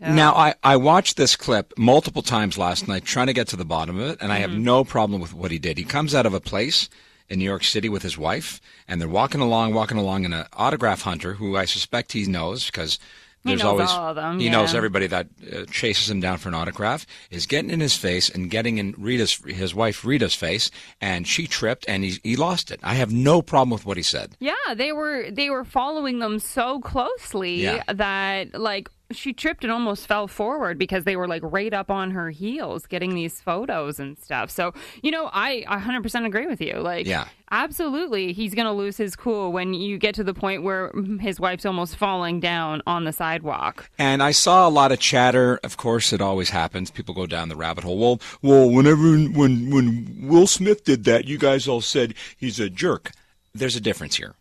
Now, 0.00 0.34
I, 0.34 0.54
I 0.64 0.76
watched 0.78 1.16
this 1.16 1.36
clip 1.36 1.72
multiple 1.78 2.22
times 2.22 2.58
last 2.58 2.88
night 2.88 3.04
trying 3.04 3.28
to 3.28 3.32
get 3.32 3.46
to 3.48 3.56
the 3.56 3.64
bottom 3.64 4.00
of 4.00 4.10
it, 4.10 4.18
and 4.20 4.32
I 4.32 4.38
have 4.38 4.50
mm-hmm. 4.50 4.64
no 4.64 4.82
problem 4.82 5.20
with 5.20 5.32
what 5.32 5.52
he 5.52 5.60
did. 5.60 5.78
He 5.78 5.84
comes 5.84 6.12
out 6.12 6.26
of 6.26 6.34
a 6.34 6.40
place 6.40 6.88
in 7.28 7.38
New 7.38 7.44
York 7.44 7.62
City 7.62 7.88
with 7.88 8.02
his 8.02 8.18
wife, 8.18 8.60
and 8.88 9.00
they're 9.00 9.08
walking 9.08 9.40
along, 9.40 9.74
walking 9.74 9.98
along, 9.98 10.24
and 10.24 10.34
an 10.34 10.46
autograph 10.54 11.02
hunter, 11.02 11.34
who 11.34 11.56
I 11.56 11.66
suspect 11.66 12.12
he 12.12 12.26
knows 12.26 12.66
because 12.66 12.98
He 13.44 13.50
there's 13.50 13.60
knows 13.60 13.68
always 13.68 13.90
all 13.90 14.08
of 14.10 14.16
them, 14.16 14.38
he 14.38 14.46
yeah. 14.46 14.52
knows 14.52 14.74
everybody 14.74 15.08
that 15.08 15.26
uh, 15.52 15.64
chases 15.70 16.08
him 16.08 16.20
down 16.20 16.38
for 16.38 16.48
an 16.48 16.54
autograph 16.54 17.06
is 17.30 17.46
getting 17.46 17.70
in 17.70 17.80
his 17.80 17.96
face 17.96 18.28
and 18.28 18.48
getting 18.50 18.78
in 18.78 18.94
Rita's 18.96 19.34
his 19.46 19.74
wife 19.74 20.04
Rita's 20.04 20.34
face, 20.34 20.70
and 21.00 21.26
she 21.26 21.46
tripped 21.46 21.84
and 21.88 22.04
he 22.04 22.18
he 22.22 22.36
lost 22.36 22.70
it. 22.70 22.78
I 22.82 22.94
have 22.94 23.12
no 23.12 23.42
problem 23.42 23.70
with 23.70 23.84
what 23.84 23.96
he 23.96 24.02
said. 24.04 24.36
Yeah, 24.38 24.54
they 24.74 24.92
were 24.92 25.30
they 25.30 25.50
were 25.50 25.64
following 25.64 26.20
them 26.20 26.38
so 26.38 26.78
closely 26.80 27.62
Yeah. 27.62 27.82
that 27.88 28.54
like 28.58 28.88
she 29.12 29.32
tripped 29.32 29.64
and 29.64 29.72
almost 29.72 30.06
fell 30.06 30.26
forward 30.28 30.78
because 30.78 31.04
they 31.04 31.16
were 31.16 31.28
like 31.28 31.42
right 31.44 31.72
up 31.72 31.90
on 31.90 32.10
her 32.12 32.30
heels 32.30 32.86
getting 32.86 33.14
these 33.14 33.40
photos 33.40 33.98
and 34.00 34.18
stuff. 34.18 34.50
So, 34.50 34.72
you 35.02 35.10
know, 35.10 35.30
I 35.32 35.64
100% 35.68 36.26
agree 36.26 36.46
with 36.46 36.60
you. 36.60 36.74
Like 36.74 37.06
Yeah. 37.06 37.26
absolutely 37.50 38.32
he's 38.32 38.54
going 38.54 38.66
to 38.66 38.72
lose 38.72 38.96
his 38.96 39.14
cool 39.16 39.52
when 39.52 39.74
you 39.74 39.98
get 39.98 40.14
to 40.16 40.24
the 40.24 40.34
point 40.34 40.62
where 40.62 40.90
mm, 40.92 41.20
his 41.20 41.38
wife's 41.38 41.64
almost 41.66 41.96
falling 41.96 42.40
down 42.40 42.82
on 42.86 43.04
the 43.04 43.12
sidewalk. 43.12 43.90
And 43.98 44.22
I 44.22 44.32
saw 44.32 44.66
a 44.66 44.70
lot 44.70 44.92
of 44.92 44.98
chatter. 44.98 45.60
Of 45.62 45.76
course, 45.76 46.12
it 46.12 46.20
always 46.20 46.50
happens. 46.50 46.90
People 46.90 47.14
go 47.14 47.26
down 47.26 47.48
the 47.48 47.56
rabbit 47.56 47.84
hole. 47.84 47.98
Well, 47.98 48.20
well, 48.42 48.70
whenever 48.70 49.02
when 49.16 49.70
when 49.70 50.16
Will 50.28 50.46
Smith 50.46 50.84
did 50.84 51.04
that, 51.04 51.26
you 51.26 51.38
guys 51.38 51.68
all 51.68 51.80
said 51.80 52.14
he's 52.36 52.58
a 52.60 52.68
jerk. 52.68 53.12
There's 53.54 53.76
a 53.76 53.80
difference 53.80 54.16
here. 54.16 54.34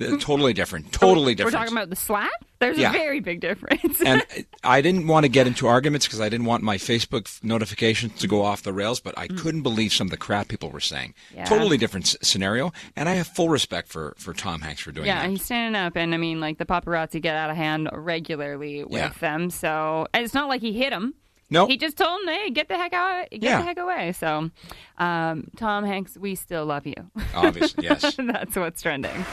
Uh, 0.00 0.16
Totally 0.18 0.52
different. 0.54 0.90
Totally 0.92 1.34
different. 1.34 1.54
We're 1.54 1.60
talking 1.60 1.76
about 1.76 1.90
the 1.90 1.96
slap? 1.96 2.30
There's 2.60 2.78
Yeah. 2.78 2.90
a 2.90 2.92
very 2.92 3.20
big 3.20 3.40
difference. 3.40 4.00
and 4.00 4.24
I 4.64 4.80
didn't 4.80 5.06
want 5.06 5.24
to 5.24 5.28
get 5.28 5.46
into 5.46 5.66
arguments 5.66 6.06
because 6.06 6.20
I 6.20 6.28
didn't 6.28 6.46
want 6.46 6.62
my 6.62 6.76
Facebook 6.78 7.42
notifications 7.44 8.18
to 8.20 8.26
go 8.28 8.42
off 8.42 8.62
the 8.62 8.72
rails, 8.72 9.00
but 9.00 9.16
I 9.18 9.26
couldn't 9.28 9.62
believe 9.62 9.92
some 9.92 10.06
of 10.06 10.10
the 10.10 10.16
crap 10.16 10.48
people 10.48 10.70
were 10.70 10.80
saying. 10.80 11.14
Mm. 11.32 11.36
Yeah. 11.36 11.44
Totally 11.44 11.76
different 11.76 12.06
s- 12.06 12.16
scenario, 12.22 12.72
and 12.96 13.08
I 13.08 13.14
have 13.14 13.26
full 13.26 13.48
respect 13.50 13.88
for, 13.88 14.14
for 14.16 14.32
Tom 14.32 14.60
Hanks 14.62 14.80
for 14.80 14.92
doing 14.92 15.06
that. 15.06 15.12
Yeah, 15.14 15.22
that. 15.22 15.30
he's 15.30 15.42
standing 15.44 15.78
up, 15.80 15.94
and 15.96 16.14
I 16.14 16.16
mean, 16.16 16.40
like 16.40 16.56
the 16.58 16.66
paparazzi 16.66 17.20
get 17.20 17.36
out 17.36 17.50
of 17.50 17.56
hand 17.56 17.88
regularly 17.92 18.84
with 18.84 18.92
Yeah. 18.92 19.12
them. 19.20 19.50
So 19.50 20.06
and 20.14 20.24
it's 20.24 20.34
not 20.34 20.48
like 20.48 20.62
he 20.62 20.72
hit 20.72 20.92
him. 20.92 21.14
Nope. 21.50 21.68
he 21.68 21.76
just 21.76 21.98
told 21.98 22.22
him, 22.22 22.28
"Hey, 22.28 22.48
get 22.48 22.68
the 22.68 22.78
heck 22.78 22.94
out, 22.94 23.28
get 23.30 23.42
Yeah. 23.42 23.58
the 23.58 23.64
heck 23.64 23.78
away." 23.78 24.12
So, 24.12 24.50
um, 24.96 25.48
Tom 25.58 25.84
Hanks, 25.84 26.16
we 26.16 26.34
still 26.34 26.64
love 26.64 26.86
you. 26.86 26.94
Obviously, 27.34 27.84
yes. 27.84 28.14
That's 28.18 28.56
what's 28.56 28.80
trending. 28.80 29.26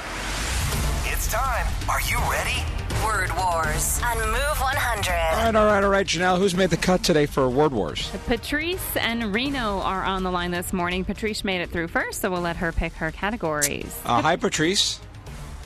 It's 1.19 1.27
time. 1.27 1.67
Are 1.89 1.99
you 2.03 2.17
ready? 2.31 2.63
Word 3.03 3.29
Wars 3.35 4.01
on 4.05 4.17
Move 4.19 4.57
100. 4.57 5.11
All 5.11 5.43
right, 5.43 5.53
all 5.53 5.65
right, 5.65 5.83
all 5.83 5.89
right, 5.89 6.07
Janelle. 6.07 6.37
Who's 6.37 6.55
made 6.55 6.69
the 6.69 6.77
cut 6.77 7.03
today 7.03 7.25
for 7.25 7.49
Word 7.49 7.73
Wars? 7.73 8.09
Patrice 8.25 8.95
and 8.95 9.35
Reno 9.35 9.81
are 9.81 10.05
on 10.05 10.23
the 10.23 10.31
line 10.31 10.51
this 10.51 10.71
morning. 10.71 11.03
Patrice 11.03 11.43
made 11.43 11.59
it 11.59 11.71
through 11.71 11.89
first, 11.89 12.21
so 12.21 12.31
we'll 12.31 12.39
let 12.39 12.55
her 12.55 12.71
pick 12.71 12.93
her 12.93 13.11
categories. 13.11 13.99
Uh, 14.05 14.21
hi, 14.21 14.37
Patrice. 14.37 15.01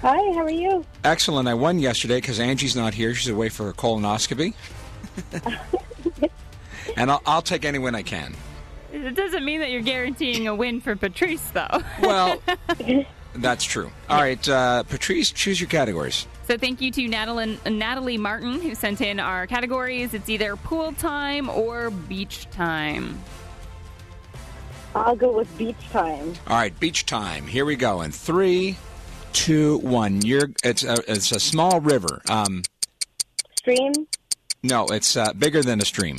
Hi, 0.02 0.16
how 0.34 0.40
are 0.40 0.50
you? 0.50 0.84
Excellent. 1.04 1.48
I 1.48 1.54
won 1.54 1.78
yesterday 1.78 2.18
because 2.18 2.40
Angie's 2.40 2.76
not 2.76 2.96
here. 2.96 3.14
She's 3.14 3.30
away 3.30 3.50
for 3.50 3.66
her 3.66 3.74
colonoscopy. 3.74 4.56
and 6.98 7.12
I'll, 7.12 7.22
I'll 7.28 7.44
take 7.44 7.64
any 7.64 7.78
win 7.78 7.94
I 7.94 8.02
can. 8.02 8.34
It 8.92 9.14
doesn't 9.14 9.46
mean 9.46 9.60
that 9.60 9.70
you're 9.70 9.82
guaranteeing 9.82 10.48
a 10.48 10.56
win 10.56 10.82
for 10.82 10.96
Patrice, 10.96 11.48
though. 11.52 11.84
Well, 12.02 12.42
that's 13.36 13.64
true. 13.64 13.92
All 14.10 14.20
right, 14.22 14.48
uh, 14.50 14.84
Patrice, 14.84 15.32
choose 15.32 15.60
your 15.60 15.70
categories. 15.70 16.28
So 16.48 16.58
thank 16.58 16.82
you 16.82 16.92
to 16.92 17.08
Natalie, 17.08 17.58
Natalie 17.66 18.18
Martin 18.18 18.62
who 18.62 18.76
sent 18.76 19.00
in 19.02 19.20
our 19.20 19.48
categories. 19.48 20.14
It's 20.14 20.30
either 20.30 20.56
pool 20.58 20.92
time 20.94 21.50
or 21.50 21.90
beach 21.90 22.50
time. 22.52 23.20
I'll 24.96 25.16
go 25.16 25.32
with 25.32 25.58
beach 25.58 25.76
time. 25.92 26.34
All 26.48 26.58
right, 26.58 26.78
beach 26.80 27.06
time. 27.06 27.48
Here 27.48 27.66
we 27.66 27.76
go. 27.76 28.02
In 28.02 28.12
three, 28.12 28.78
two, 29.32 29.78
one. 29.80 30.22
You're. 30.22 30.50
It's 30.64 30.84
a. 30.84 30.98
It's 31.08 31.32
a 31.32 31.40
small 31.40 31.80
river. 31.82 32.22
Um, 32.30 32.62
Stream, 33.58 33.94
no, 34.62 34.86
it's 34.88 35.16
uh, 35.16 35.32
bigger 35.34 35.64
than 35.64 35.82
a 35.82 35.86
stream. 35.86 36.18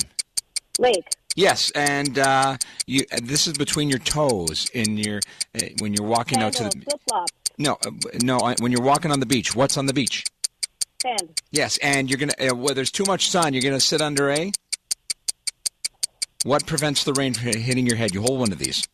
lake, 0.79 1.05
Yes, 1.35 1.69
and 1.71 2.17
uh, 2.17 2.57
you. 2.87 3.01
uh, 3.11 3.19
This 3.21 3.45
is 3.47 3.53
between 3.53 3.89
your 3.89 3.99
toes 3.99 4.69
in 4.73 4.97
your 4.97 5.19
uh, 5.53 5.65
when 5.79 5.93
you're 5.93 6.07
walking 6.07 6.41
out 6.41 6.53
to 6.53 6.63
the. 6.63 6.71
flip 6.71 7.01
flops, 7.09 7.31
No, 7.57 7.73
uh, 7.85 7.91
no. 8.23 8.37
uh, 8.37 8.55
When 8.59 8.71
you're 8.71 8.81
walking 8.81 9.11
on 9.11 9.19
the 9.19 9.25
beach, 9.25 9.53
what's 9.55 9.77
on 9.77 9.85
the 9.85 9.93
beach? 9.93 10.23
sand, 11.01 11.41
Yes, 11.51 11.77
and 11.79 12.09
you're 12.09 12.17
gonna. 12.19 12.33
Uh, 12.51 12.55
well, 12.55 12.73
there's 12.73 12.91
too 12.91 13.03
much 13.05 13.29
sun. 13.29 13.53
You're 13.53 13.61
gonna 13.63 13.79
sit 13.81 14.01
under 14.01 14.29
a. 14.31 14.51
What 16.43 16.65
prevents 16.65 17.03
the 17.03 17.13
rain 17.13 17.33
from 17.33 17.53
hitting 17.53 17.85
your 17.85 17.97
head? 17.97 18.13
You 18.13 18.21
hold 18.21 18.39
one 18.39 18.51
of 18.51 18.59
these. 18.59 18.87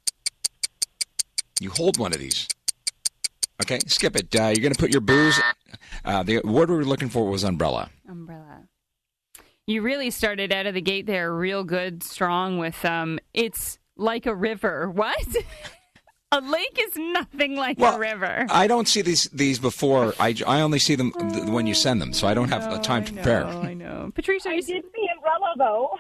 You 1.60 1.70
hold 1.70 1.98
one 1.98 2.14
of 2.14 2.20
these. 2.20 2.48
Okay, 3.62 3.80
skip 3.86 4.16
it. 4.16 4.34
Uh, 4.36 4.48
you're 4.48 4.64
gonna 4.64 4.74
put 4.76 4.92
your 4.92 5.02
booze. 5.02 5.40
Uh, 6.04 6.24
the 6.24 6.40
word 6.44 6.70
we 6.72 6.76
were 6.78 6.86
looking 6.86 7.10
for 7.10 7.30
was 7.30 7.44
umbrella. 7.44 7.90
Umbrella. 8.10 8.64
You 9.72 9.82
really 9.82 10.10
started 10.12 10.52
out 10.52 10.66
of 10.66 10.74
the 10.74 10.82
gate 10.82 11.06
there 11.06 11.34
real 11.34 11.64
good, 11.64 12.04
strong 12.04 12.58
with 12.58 12.84
um 12.84 13.20
it's 13.34 13.80
like 13.96 14.26
a 14.26 14.36
river. 14.36 14.90
What? 14.94 15.26
a 16.34 16.42
lake 16.42 16.78
is 16.80 16.96
nothing 16.98 17.56
like 17.56 17.78
Well, 17.80 17.96
a 17.96 18.00
river. 18.00 18.46
I 18.50 18.68
don't 18.68 18.88
see 18.88 19.02
these 19.02 19.30
these 19.32 19.60
before. 19.60 20.14
I, 20.20 20.36
I 20.46 20.60
only 20.62 20.80
see 20.80 20.96
them 20.96 21.12
th- 21.14 21.46
when 21.46 21.68
you 21.68 21.74
send 21.74 22.02
them, 22.02 22.12
so 22.12 22.28
I 22.28 22.34
don't 22.34 22.50
have 22.50 22.64
uh, 22.64 22.80
time 22.80 23.06
to 23.06 23.14
prepare. 23.14 23.46
Oh, 23.46 23.62
I 23.62 23.74
know. 23.74 24.12
Patricia, 24.14 24.50
I 24.50 24.54
you 24.56 24.62
did 24.62 24.84
the 24.84 25.08
umbrella 25.16 25.54
though. 25.58 25.98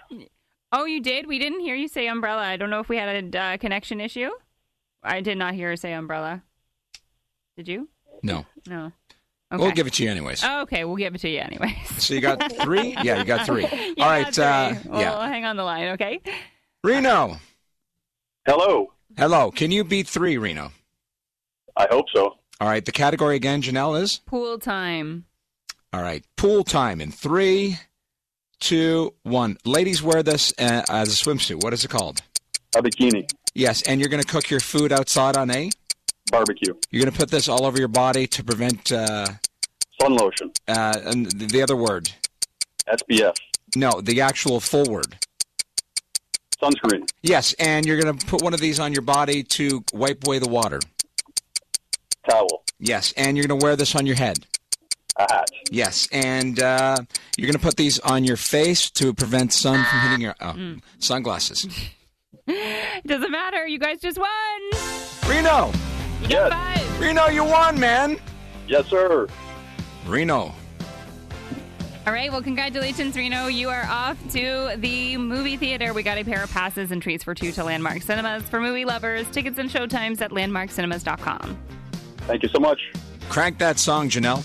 Oh, 0.73 0.83
you 0.85 1.01
did? 1.01 1.27
We 1.27 1.39
didn't 1.39 1.61
hear 1.61 1.75
you 1.75 1.87
say 1.87 2.07
umbrella. 2.07 2.41
I 2.41 2.57
don't 2.57 2.69
know 2.69 2.79
if 2.81 2.89
we 2.89 2.97
had 2.97 3.33
a 3.35 3.39
uh, 3.39 3.57
connection 3.57 4.01
issue. 4.01 4.31
I 5.01 5.21
did 5.21 5.37
not 5.37 5.53
hear 5.53 5.69
her 5.69 5.77
say 5.77 5.93
umbrella. 5.93 6.43
Did 7.55 7.67
you? 7.69 7.87
No, 8.23 8.45
No. 8.67 8.91
Okay. 9.51 9.61
we'll 9.61 9.71
give 9.71 9.85
it 9.87 9.93
to 9.93 10.03
you 10.03 10.09
anyways. 10.09 10.43
Okay, 10.43 10.85
we'll 10.85 10.95
give 10.95 11.13
it 11.13 11.19
to 11.21 11.29
you 11.29 11.39
anyways. 11.39 11.73
So 11.97 12.13
you 12.13 12.21
got 12.21 12.51
three? 12.61 12.95
Yeah, 13.03 13.17
you 13.19 13.25
got 13.25 13.45
three. 13.45 13.63
You 13.63 13.95
All 13.99 14.09
right. 14.09 14.33
got 14.33 14.39
Uh, 14.39 14.73
three. 14.79 14.89
Well, 14.91 15.01
yeah, 15.01 15.27
hang 15.27 15.45
on 15.45 15.57
the 15.57 15.63
line, 15.63 15.89
okay? 15.89 16.21
Reno. 16.83 17.37
Hello. 18.47 18.93
Hello. 19.17 19.51
Can 19.51 19.71
you 19.71 19.83
beat 19.83 20.07
three, 20.07 20.37
Reno? 20.37 20.71
I 21.75 21.87
hope 21.91 22.05
so. 22.15 22.35
All 22.59 22.67
right. 22.67 22.83
The 22.83 22.91
category 22.91 23.35
again, 23.35 23.61
Janelle 23.61 24.01
is. 24.01 24.19
Pool 24.25 24.57
time. 24.57 25.25
All 25.93 26.01
right. 26.01 26.23
Pool 26.37 26.63
time 26.63 27.01
in 27.01 27.11
three, 27.11 27.77
two, 28.59 29.13
one. 29.23 29.57
Ladies 29.65 30.01
wear 30.01 30.23
this 30.23 30.53
uh, 30.59 30.83
as 30.89 31.09
a 31.09 31.23
swimsuit. 31.25 31.61
What 31.63 31.73
is 31.73 31.83
it 31.83 31.89
called? 31.89 32.21
A 32.75 32.81
bikini, 32.81 33.29
Yes, 33.53 33.81
and 33.81 33.99
you're 33.99 34.07
going 34.09 34.23
to 34.23 34.27
cook 34.27 34.49
your 34.49 34.61
food 34.61 34.93
outside 34.93 35.35
on 35.35 35.51
a. 35.51 35.69
barbecue, 36.31 36.73
You're 36.89 37.03
going 37.03 37.11
to 37.11 37.17
put 37.19 37.29
this 37.29 37.47
all 37.47 37.65
over 37.65 37.77
your 37.77 37.87
body 37.87 38.25
to 38.27 38.43
prevent. 38.43 38.91
Uh, 38.91 39.25
sun 40.01 40.15
lotion, 40.15 40.51
uh, 40.67 40.97
and 41.05 41.25
the 41.31 41.45
the 41.45 41.61
other 41.61 41.75
word. 41.75 42.09
SPF, 42.87 43.35
No, 43.75 44.01
the 44.01 44.21
actual 44.21 44.59
full 44.59 44.85
word. 44.89 45.17
sunscreen, 46.61 47.07
Yes, 47.21 47.53
and 47.59 47.85
you're 47.85 47.99
going 48.01 48.17
to 48.17 48.25
put 48.25 48.41
one 48.41 48.53
of 48.53 48.59
these 48.59 48.79
on 48.79 48.91
your 48.93 49.01
body 49.03 49.43
to 49.43 49.83
wipe 49.93 50.25
away 50.25 50.39
the 50.39 50.49
water. 50.49 50.79
towel, 52.29 52.63
Yes, 52.79 53.13
and 53.17 53.37
you're 53.37 53.45
going 53.47 53.59
to 53.59 53.63
wear 53.63 53.75
this 53.75 53.95
on 53.95 54.05
your 54.07 54.15
head. 54.15 54.45
A 55.17 55.31
hat. 55.31 55.49
Yes, 55.69 56.07
and 56.11 56.59
uh, 56.59 56.95
you're 57.37 57.47
going 57.47 57.53
to 57.59 57.63
put 57.63 57.75
these 57.77 57.99
on 57.99 58.23
your 58.23 58.37
face 58.37 58.89
to 58.91 59.13
prevent 59.13 59.53
sun 59.53 59.83
from 59.85 59.99
hitting 59.99 60.21
your 60.21 60.35
oh, 60.41 60.53
Mm. 60.53 60.81
sunglasses. 60.99 61.67
Doesn't 63.05 63.31
matter. 63.31 63.67
You 63.67 63.77
guys 63.77 63.99
just 64.01 64.17
won. 64.17 64.29
Reno, 65.29 65.71
You 66.21 66.27
got 66.29 66.51
Yes. 66.51 66.51
five. 66.79 66.99
Reno, 66.99 67.27
you 67.27 67.43
won, 67.43 67.79
man. 67.79 68.17
Yes, 68.67 68.87
sir. 68.87 69.27
Reno. 70.05 70.53
All 72.07 72.13
right. 72.13 72.31
Well, 72.31 72.41
congratulations, 72.41 73.15
Reno. 73.15 73.45
You 73.47 73.69
are 73.69 73.83
off 73.89 74.17
to 74.31 74.73
the 74.77 75.17
movie 75.17 75.55
theater. 75.57 75.93
We 75.93 76.01
got 76.01 76.17
a 76.17 76.23
pair 76.23 76.43
of 76.43 76.51
passes 76.51 76.91
and 76.91 77.01
treats 77.01 77.23
for 77.23 77.35
two 77.35 77.51
to 77.51 77.63
Landmark 77.63 78.01
Cinemas. 78.01 78.41
For 78.43 78.59
movie 78.59 78.85
lovers, 78.85 79.27
tickets 79.29 79.59
and 79.59 79.69
showtimes 79.69 80.19
at 80.21 80.31
landmarkcinemas.com. 80.31 81.57
Thank 82.27 82.41
you 82.43 82.49
so 82.49 82.59
much. 82.59 82.79
Crank 83.29 83.59
that 83.59 83.77
song, 83.77 84.09
Janelle. 84.09 84.43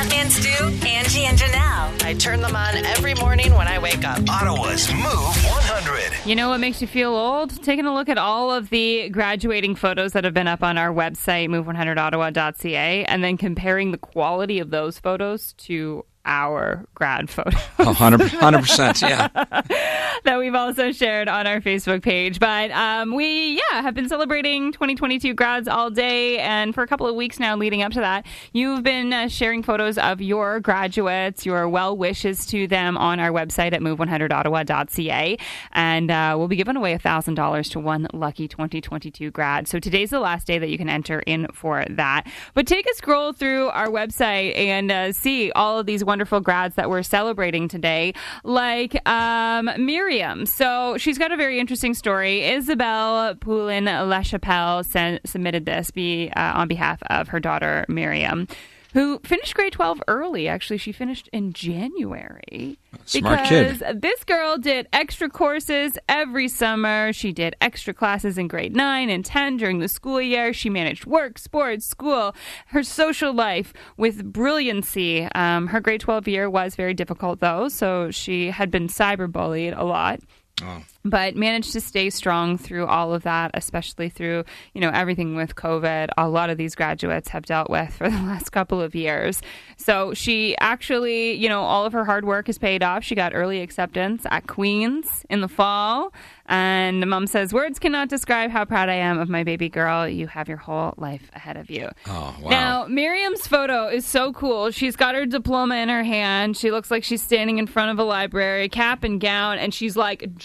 Stuntman 0.00 0.30
Stu, 0.30 0.88
Angie, 0.88 1.24
and 1.26 1.36
Janelle. 1.36 2.02
I 2.04 2.14
turn 2.14 2.40
them 2.40 2.56
on 2.56 2.74
every 2.86 3.12
morning 3.16 3.54
when 3.54 3.68
I 3.68 3.78
wake 3.78 4.02
up. 4.02 4.18
Ottawa's 4.30 4.90
Move 4.94 5.04
100. 5.04 6.26
You 6.26 6.34
know 6.34 6.48
what 6.48 6.58
makes 6.58 6.80
you 6.80 6.86
feel 6.86 7.10
old? 7.10 7.62
Taking 7.62 7.84
a 7.84 7.92
look 7.92 8.08
at 8.08 8.16
all 8.16 8.50
of 8.50 8.70
the 8.70 9.10
graduating 9.10 9.74
photos 9.74 10.12
that 10.12 10.24
have 10.24 10.32
been 10.32 10.48
up 10.48 10.62
on 10.62 10.78
our 10.78 10.88
website, 10.88 11.50
move100ottawa.ca, 11.50 13.04
and 13.04 13.22
then 13.22 13.36
comparing 13.36 13.90
the 13.90 13.98
quality 13.98 14.58
of 14.58 14.70
those 14.70 14.98
photos 14.98 15.52
to 15.58 16.06
our 16.24 16.84
grad 16.94 17.30
photos. 17.30 17.54
Oh, 17.78 17.86
100 17.86 18.60
percent. 18.60 19.00
Yeah. 19.02 19.28
that 20.24 20.38
we've 20.38 20.54
also 20.54 20.92
shared 20.92 21.28
on 21.28 21.46
our 21.46 21.60
Facebook 21.60 22.02
page. 22.02 22.38
But 22.38 22.70
um, 22.72 23.14
we, 23.14 23.54
yeah, 23.54 23.82
have 23.82 23.94
been 23.94 24.08
celebrating 24.08 24.72
2022 24.72 25.34
grads 25.34 25.68
all 25.68 25.90
day. 25.90 26.38
And 26.38 26.74
for 26.74 26.82
a 26.82 26.86
couple 26.86 27.06
of 27.06 27.14
weeks 27.14 27.40
now 27.40 27.56
leading 27.56 27.82
up 27.82 27.92
to 27.92 28.00
that, 28.00 28.26
you've 28.52 28.82
been 28.82 29.12
uh, 29.12 29.28
sharing 29.28 29.62
photos 29.62 29.98
of 29.98 30.20
your 30.20 30.60
graduates, 30.60 31.46
your 31.46 31.68
well 31.68 31.96
wishes 31.96 32.46
to 32.46 32.66
them 32.66 32.98
on 32.98 33.18
our 33.18 33.30
website 33.30 33.72
at 33.72 33.80
move100ottawa.ca. 33.80 35.38
And 35.72 36.10
uh, 36.10 36.34
we'll 36.36 36.48
be 36.48 36.56
giving 36.56 36.76
away 36.76 36.96
$1,000 36.96 37.70
to 37.70 37.80
one 37.80 38.06
lucky 38.12 38.48
2022 38.48 39.30
grad. 39.30 39.68
So 39.68 39.78
today's 39.78 40.10
the 40.10 40.20
last 40.20 40.46
day 40.46 40.58
that 40.58 40.68
you 40.68 40.78
can 40.78 40.88
enter 40.88 41.20
in 41.20 41.46
for 41.52 41.84
that. 41.88 42.26
But 42.54 42.66
take 42.66 42.86
a 42.90 42.94
scroll 42.94 43.32
through 43.32 43.68
our 43.68 43.88
website 43.88 44.56
and 44.56 44.90
uh, 44.90 45.12
see 45.12 45.50
all 45.52 45.78
of 45.78 45.86
these 45.86 46.04
wonderful 46.10 46.40
grads 46.40 46.74
that 46.74 46.90
we're 46.90 47.04
celebrating 47.04 47.68
today, 47.68 48.12
like 48.42 49.00
um, 49.08 49.70
Miriam. 49.78 50.44
So 50.44 50.96
she's 50.98 51.18
got 51.18 51.30
a 51.30 51.36
very 51.36 51.60
interesting 51.60 51.94
story. 51.94 52.42
Isabel 52.44 53.36
Poulin 53.36 53.84
LaChapelle 53.84 54.84
sen- 54.84 55.20
submitted 55.24 55.66
this 55.66 55.92
be, 55.92 56.28
uh, 56.34 56.54
on 56.58 56.66
behalf 56.66 57.00
of 57.10 57.28
her 57.28 57.38
daughter 57.38 57.84
Miriam. 57.88 58.48
Who 58.92 59.20
finished 59.20 59.54
grade 59.54 59.72
12 59.72 60.02
early? 60.08 60.48
Actually, 60.48 60.78
she 60.78 60.92
finished 60.92 61.28
in 61.32 61.52
January. 61.52 62.78
Smart 63.04 63.42
because 63.42 63.78
kid. 63.78 64.02
this 64.02 64.24
girl 64.24 64.58
did 64.58 64.88
extra 64.92 65.28
courses 65.28 65.96
every 66.08 66.48
summer. 66.48 67.12
She 67.12 67.32
did 67.32 67.54
extra 67.60 67.94
classes 67.94 68.36
in 68.36 68.48
grade 68.48 68.74
9 68.74 69.10
and 69.10 69.24
10 69.24 69.56
during 69.56 69.78
the 69.78 69.88
school 69.88 70.20
year. 70.20 70.52
She 70.52 70.70
managed 70.70 71.06
work, 71.06 71.38
sports, 71.38 71.86
school, 71.86 72.34
her 72.66 72.82
social 72.82 73.32
life 73.32 73.72
with 73.96 74.24
brilliancy. 74.32 75.28
Um, 75.34 75.68
her 75.68 75.80
grade 75.80 76.00
12 76.00 76.28
year 76.28 76.50
was 76.50 76.74
very 76.74 76.94
difficult, 76.94 77.40
though, 77.40 77.68
so 77.68 78.10
she 78.10 78.50
had 78.50 78.70
been 78.70 78.88
cyberbullied 78.88 79.76
a 79.78 79.84
lot 79.84 80.20
Oh. 80.62 80.82
But 81.02 81.34
managed 81.34 81.72
to 81.72 81.80
stay 81.80 82.10
strong 82.10 82.58
through 82.58 82.86
all 82.86 83.14
of 83.14 83.22
that, 83.22 83.52
especially 83.54 84.10
through 84.10 84.44
you 84.74 84.80
know 84.82 84.90
everything 84.90 85.34
with 85.34 85.54
COVID. 85.54 86.10
A 86.18 86.28
lot 86.28 86.50
of 86.50 86.58
these 86.58 86.74
graduates 86.74 87.28
have 87.30 87.46
dealt 87.46 87.70
with 87.70 87.94
for 87.94 88.10
the 88.10 88.16
last 88.16 88.50
couple 88.50 88.82
of 88.82 88.94
years. 88.94 89.40
So 89.78 90.12
she 90.12 90.56
actually, 90.58 91.32
you 91.32 91.48
know, 91.48 91.62
all 91.62 91.86
of 91.86 91.94
her 91.94 92.04
hard 92.04 92.26
work 92.26 92.48
has 92.48 92.58
paid 92.58 92.82
off. 92.82 93.02
She 93.02 93.14
got 93.14 93.32
early 93.34 93.62
acceptance 93.62 94.26
at 94.30 94.46
Queen's 94.46 95.24
in 95.30 95.40
the 95.40 95.48
fall, 95.48 96.12
and 96.46 97.02
the 97.02 97.06
mom 97.06 97.26
says, 97.26 97.52
"Words 97.52 97.78
cannot 97.78 98.08
describe 98.08 98.50
how 98.50 98.66
proud 98.66 98.90
I 98.90 98.96
am 98.96 99.18
of 99.18 99.30
my 99.30 99.42
baby 99.42 99.70
girl. 99.70 100.06
You 100.06 100.26
have 100.26 100.48
your 100.48 100.58
whole 100.58 100.92
life 100.98 101.30
ahead 101.34 101.56
of 101.56 101.70
you." 101.70 101.88
Oh, 102.06 102.36
wow. 102.42 102.50
Now, 102.50 102.86
Miriam's 102.86 103.46
photo 103.46 103.88
is 103.88 104.04
so 104.04 104.34
cool. 104.34 104.70
She's 104.70 104.96
got 104.96 105.14
her 105.14 105.24
diploma 105.24 105.76
in 105.76 105.88
her 105.88 106.02
hand. 106.02 106.58
She 106.58 106.70
looks 106.70 106.90
like 106.90 107.04
she's 107.04 107.22
standing 107.22 107.56
in 107.58 107.66
front 107.66 107.90
of 107.90 107.98
a 107.98 108.04
library, 108.04 108.68
cap 108.68 109.02
and 109.02 109.18
gown, 109.18 109.58
and 109.58 109.72
she's 109.72 109.96
like 109.96 110.36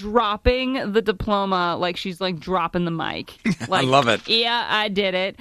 dropping 0.45 0.91
the 0.91 1.01
diploma 1.01 1.75
like 1.77 1.97
she's 1.97 2.21
like 2.21 2.39
dropping 2.39 2.86
the 2.86 2.91
mic. 2.91 3.34
Like, 3.67 3.88
love 3.88 4.08
it. 4.08 4.27
Yeah, 4.27 4.67
I 4.69 4.89
did 4.89 5.15
it. 5.15 5.38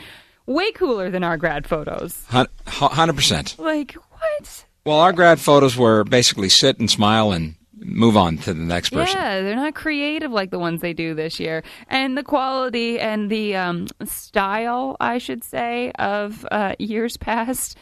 Way 0.47 0.73
cooler 0.73 1.11
than 1.11 1.23
our 1.23 1.37
grad 1.37 1.67
photos. 1.67 2.25
100%. 2.31 3.59
Like, 3.59 3.93
what? 3.93 4.64
Well, 4.87 4.99
our 4.99 5.12
grad 5.12 5.40
photos 5.40 5.77
were 5.77 6.05
basically 6.05 6.49
sit 6.49 6.79
and 6.79 6.90
smile 6.90 7.33
and 7.33 7.55
move 7.75 8.17
on 8.17 8.38
to 8.38 8.55
the 8.55 8.62
next 8.62 8.90
person. 8.90 9.19
Yeah, 9.19 9.43
they're 9.43 9.57
not 9.57 9.75
creative 9.75 10.31
like 10.31 10.51
the 10.51 10.59
ones 10.59 10.81
they 10.81 10.95
do 10.95 11.14
this 11.14 11.38
year. 11.38 11.62
And 11.88 12.17
the 12.17 12.23
quality 12.23 12.99
and 12.99 13.31
the 13.31 13.57
um, 13.57 13.88
style, 14.05 14.97
I 15.01 15.19
should 15.19 15.45
say, 15.45 15.93
of 15.99 16.47
uh, 16.51 16.77
years 16.79 17.19
past, 17.19 17.77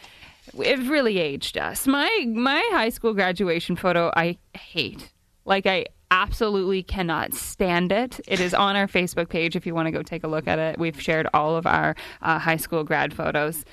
it 0.59 0.79
really 0.89 1.19
aged 1.19 1.57
us. 1.57 1.87
My 1.87 2.25
my 2.27 2.67
high 2.73 2.89
school 2.89 3.13
graduation 3.13 3.77
photo, 3.77 4.11
I 4.15 4.37
hate. 4.55 5.09
Like 5.45 5.65
I 5.65 5.85
absolutely 6.13 6.83
cannot 6.83 7.33
stand 7.33 7.91
it. 7.91 8.19
It 8.27 8.39
is 8.39 8.53
on 8.53 8.75
our 8.75 8.87
Facebook 8.87 9.29
page 9.29 9.55
if 9.55 9.65
you 9.65 9.73
want 9.73 9.87
to 9.87 9.91
go 9.91 10.03
take 10.03 10.23
a 10.23 10.27
look 10.27 10.47
at 10.47 10.59
it. 10.59 10.77
We've 10.77 10.99
shared 11.01 11.27
all 11.33 11.55
of 11.55 11.65
our 11.65 11.95
uh, 12.21 12.37
high 12.37 12.57
school 12.57 12.83
grad 12.83 13.13
photos. 13.13 13.65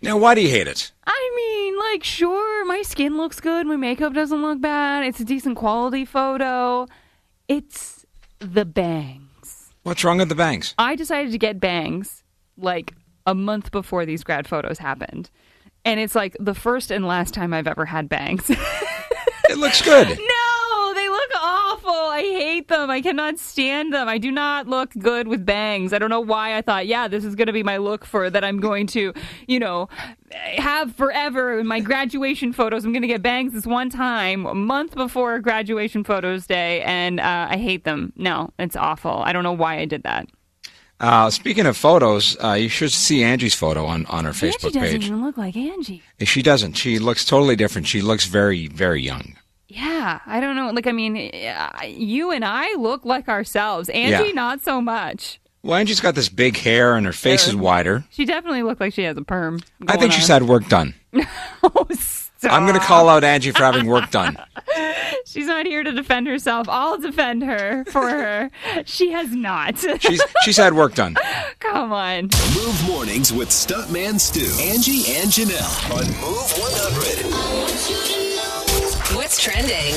Now, 0.00 0.16
why 0.16 0.34
do 0.34 0.40
you 0.40 0.48
hate 0.48 0.66
it? 0.66 0.90
I 1.06 1.32
mean, 1.36 1.78
like, 1.78 2.02
sure, 2.02 2.64
my 2.64 2.80
skin 2.82 3.18
looks 3.18 3.40
good, 3.40 3.66
my 3.66 3.76
makeup 3.76 4.14
doesn't 4.14 4.40
look 4.40 4.60
bad, 4.60 5.04
it's 5.04 5.20
a 5.20 5.24
decent 5.24 5.56
quality 5.56 6.04
photo. 6.04 6.86
It's 7.46 8.06
the 8.38 8.64
bangs. 8.64 9.74
What's 9.82 10.02
wrong 10.02 10.18
with 10.18 10.30
the 10.30 10.34
bangs? 10.34 10.74
I 10.78 10.96
decided 10.96 11.30
to 11.32 11.38
get 11.38 11.60
bangs 11.60 12.24
like 12.56 12.94
a 13.26 13.34
month 13.34 13.70
before 13.70 14.06
these 14.06 14.24
grad 14.24 14.48
photos 14.48 14.78
happened. 14.78 15.30
And 15.84 16.00
it's 16.00 16.14
like 16.14 16.36
the 16.40 16.54
first 16.54 16.90
and 16.90 17.06
last 17.06 17.34
time 17.34 17.52
I've 17.52 17.66
ever 17.66 17.84
had 17.84 18.08
bangs. 18.08 18.50
It 19.52 19.58
looks 19.58 19.82
good. 19.82 20.08
No, 20.08 20.31
hate 22.32 22.68
them. 22.68 22.90
I 22.90 23.00
cannot 23.00 23.38
stand 23.38 23.92
them. 23.92 24.08
I 24.08 24.18
do 24.18 24.30
not 24.30 24.66
look 24.66 24.90
good 24.98 25.28
with 25.28 25.44
bangs. 25.46 25.92
I 25.92 25.98
don't 25.98 26.10
know 26.10 26.20
why 26.20 26.56
I 26.56 26.62
thought, 26.62 26.86
yeah, 26.86 27.08
this 27.08 27.24
is 27.24 27.34
going 27.34 27.46
to 27.46 27.52
be 27.52 27.62
my 27.62 27.76
look 27.76 28.04
for 28.04 28.28
that 28.30 28.44
I'm 28.44 28.60
going 28.60 28.86
to, 28.88 29.12
you 29.46 29.58
know, 29.58 29.88
have 30.56 30.94
forever 30.94 31.58
in 31.58 31.66
my 31.66 31.80
graduation 31.80 32.52
photos. 32.52 32.84
I'm 32.84 32.92
going 32.92 33.02
to 33.02 33.08
get 33.08 33.22
bangs 33.22 33.52
this 33.52 33.66
one 33.66 33.90
time, 33.90 34.46
a 34.46 34.54
month 34.54 34.94
before 34.94 35.38
graduation 35.40 36.04
photos 36.04 36.46
day, 36.46 36.82
and 36.82 37.20
uh, 37.20 37.48
I 37.50 37.56
hate 37.56 37.84
them. 37.84 38.12
No, 38.16 38.52
it's 38.58 38.76
awful. 38.76 39.22
I 39.24 39.32
don't 39.32 39.44
know 39.44 39.52
why 39.52 39.78
I 39.78 39.84
did 39.84 40.02
that. 40.04 40.28
Uh, 41.00 41.28
speaking 41.30 41.66
of 41.66 41.76
photos, 41.76 42.36
uh, 42.42 42.52
you 42.52 42.68
should 42.68 42.92
see 42.92 43.24
Angie's 43.24 43.54
photo 43.56 43.86
on, 43.86 44.06
on 44.06 44.24
her 44.24 44.30
Angie 44.30 44.46
Facebook 44.46 44.72
doesn't 44.72 44.82
page. 44.82 45.06
even 45.06 45.24
look 45.24 45.36
like 45.36 45.56
Angie. 45.56 46.00
She 46.20 46.42
doesn't. 46.42 46.74
She 46.74 47.00
looks 47.00 47.24
totally 47.24 47.56
different. 47.56 47.88
She 47.88 48.02
looks 48.02 48.26
very, 48.26 48.68
very 48.68 49.02
young. 49.02 49.34
Yeah, 49.74 50.20
I 50.26 50.40
don't 50.40 50.54
know. 50.56 50.70
Like, 50.70 50.86
I 50.86 50.92
mean, 50.92 51.16
you 51.86 52.30
and 52.30 52.44
I 52.44 52.74
look 52.74 53.04
like 53.04 53.28
ourselves. 53.28 53.88
Angie, 53.88 54.28
Yeah. 54.28 54.32
not 54.34 54.62
so 54.62 54.80
much. 54.80 55.40
Well, 55.62 55.76
Angie's 55.78 56.00
got 56.00 56.14
this 56.14 56.28
big 56.28 56.56
hair 56.58 56.94
and 56.96 57.06
her 57.06 57.12
face 57.12 57.46
is 57.46 57.54
wider. 57.56 58.04
She 58.10 58.24
definitely 58.24 58.64
looked 58.64 58.80
like 58.80 58.92
she 58.92 59.04
has 59.04 59.16
a 59.16 59.22
perm. 59.22 59.60
I 59.86 59.92
think 59.92 60.00
going 60.00 60.10
she's 60.10 60.28
on. 60.28 60.42
had 60.42 60.48
work 60.48 60.68
done. 60.68 60.94
Oh, 61.62 61.86
stop. 61.94 62.52
I'm 62.52 62.66
going 62.66 62.74
to 62.78 62.84
call 62.84 63.08
out 63.08 63.22
Angie 63.22 63.52
for 63.52 63.62
having 63.62 63.86
work 63.86 64.10
done. 64.10 64.36
She's 65.24 65.46
not 65.46 65.64
here 65.64 65.84
to 65.84 65.92
defend 65.92 66.26
herself. 66.26 66.68
I'll 66.68 66.98
defend 66.98 67.44
her 67.44 67.84
for 67.84 68.08
her. 68.08 68.50
she 68.84 69.12
has 69.12 69.30
not. 69.30 69.78
She's 70.00 70.20
she's 70.42 70.56
had 70.56 70.74
work 70.74 70.94
done. 70.96 71.14
Come 71.60 71.92
on. 71.92 72.22
Move 72.56 72.84
mornings 72.88 73.32
with 73.32 73.48
Stuntman 73.50 74.18
Stu, 74.18 74.40
Angie, 74.60 75.14
and 75.14 75.30
Janelle 75.30 75.92
on 75.94 76.06
Move 76.20 76.50
100. 76.58 78.31
What's 79.42 79.54
trending? 79.56 79.94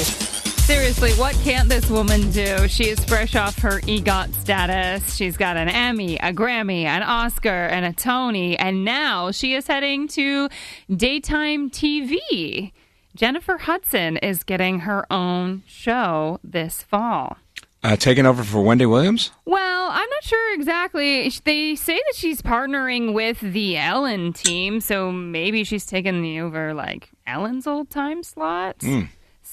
Seriously, 0.65 1.11
what 1.13 1.35
can't 1.43 1.69
this 1.69 1.87
woman 1.87 2.31
do? 2.31 2.67
She 2.67 2.85
is 2.85 3.03
fresh 3.05 3.35
off 3.35 3.55
her 3.59 3.79
EGOT 3.81 4.33
status. 4.33 5.15
She's 5.15 5.37
got 5.37 5.55
an 5.55 5.69
Emmy, 5.69 6.15
a 6.17 6.33
Grammy, 6.33 6.85
an 6.85 7.03
Oscar, 7.03 7.65
and 7.67 7.85
a 7.85 7.93
Tony, 7.93 8.57
and 8.57 8.83
now 8.83 9.29
she 9.29 9.53
is 9.53 9.67
heading 9.67 10.07
to 10.09 10.49
daytime 10.89 11.69
TV. 11.69 12.71
Jennifer 13.15 13.59
Hudson 13.59 14.17
is 14.17 14.43
getting 14.43 14.79
her 14.79 15.05
own 15.13 15.61
show 15.67 16.39
this 16.43 16.81
fall. 16.81 17.37
Uh, 17.83 17.95
taking 17.95 18.25
over 18.25 18.43
for 18.43 18.61
Wendy 18.63 18.87
Williams? 18.87 19.29
Well, 19.45 19.89
I'm 19.91 20.09
not 20.09 20.23
sure 20.23 20.55
exactly. 20.55 21.31
They 21.43 21.75
say 21.75 21.97
that 21.97 22.15
she's 22.15 22.41
partnering 22.41 23.13
with 23.13 23.41
the 23.41 23.77
Ellen 23.77 24.33
team, 24.33 24.79
so 24.79 25.11
maybe 25.11 25.63
she's 25.63 25.85
taking 25.85 26.23
the 26.23 26.39
over 26.39 26.73
like 26.73 27.11
Ellen's 27.27 27.67
old 27.67 27.91
time 27.91 28.23
slot. 28.23 28.77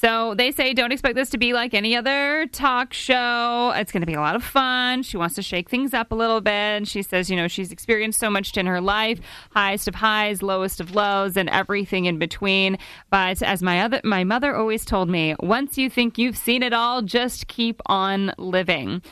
So 0.05 0.35
they 0.35 0.51
say 0.51 0.75
don't 0.75 0.91
expect 0.91 1.15
this 1.15 1.31
to 1.31 1.39
be 1.39 1.53
like 1.53 1.75
any 1.75 1.95
other 1.95 2.49
talk 2.51 2.93
show. 2.93 3.73
It's 3.77 3.93
going 3.93 4.01
to 4.01 4.07
be 4.07 4.15
a 4.15 4.21
lot 4.21 4.35
of 4.35 4.43
fun. 4.43 5.05
She 5.05 5.17
wants 5.17 5.37
to 5.37 5.43
shake 5.43 5.69
things 5.69 5.95
up 5.95 6.11
a 6.11 6.17
little 6.17 6.41
bit. 6.41 6.89
She 6.89 7.03
says, 7.03 7.31
you 7.31 7.37
know, 7.37 7.47
she's 7.47 7.71
experienced 7.71 8.19
so 8.19 8.29
much 8.29 8.57
in 8.57 8.67
her 8.67 8.81
life, 8.81 9.21
highest 9.53 9.87
of 9.87 9.95
highs, 9.95 10.43
lowest 10.43 10.81
of 10.81 10.97
lows, 10.97 11.37
and 11.37 11.49
everything 11.51 12.07
in 12.07 12.19
between. 12.19 12.79
But 13.11 13.43
as 13.43 13.63
my 13.63 13.81
other 13.81 14.01
my 14.03 14.25
mother 14.25 14.57
always 14.57 14.85
told 14.85 15.09
me, 15.09 15.37
once 15.39 15.79
you 15.79 15.89
think 15.89 16.19
you've 16.19 16.37
seen 16.37 16.65
it 16.65 16.73
all, 16.73 17.03
just 17.03 17.47
keep 17.47 17.81
on 17.87 18.33
living. 18.39 19.03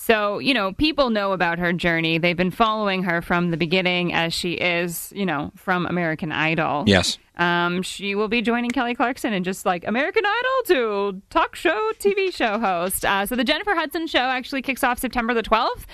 So, 0.00 0.38
you 0.38 0.54
know, 0.54 0.72
people 0.72 1.10
know 1.10 1.32
about 1.32 1.58
her 1.58 1.72
journey. 1.72 2.18
They've 2.18 2.36
been 2.36 2.52
following 2.52 3.02
her 3.02 3.20
from 3.20 3.50
the 3.50 3.56
beginning 3.56 4.14
as 4.14 4.32
she 4.32 4.52
is, 4.52 5.12
you 5.14 5.26
know, 5.26 5.50
from 5.56 5.86
American 5.86 6.30
Idol. 6.30 6.84
Yes. 6.86 7.18
Um, 7.36 7.82
she 7.82 8.14
will 8.14 8.28
be 8.28 8.40
joining 8.40 8.70
Kelly 8.70 8.94
Clarkson 8.94 9.32
and 9.32 9.44
just 9.44 9.66
like 9.66 9.84
American 9.86 10.22
Idol 10.24 10.66
to 10.66 11.22
talk 11.30 11.56
show, 11.56 11.90
TV 11.98 12.32
show 12.32 12.60
host. 12.60 13.04
Uh, 13.04 13.26
so 13.26 13.34
the 13.34 13.42
Jennifer 13.42 13.74
Hudson 13.74 14.06
show 14.06 14.20
actually 14.20 14.62
kicks 14.62 14.84
off 14.84 15.00
September 15.00 15.34
the 15.34 15.42
12th, 15.42 15.84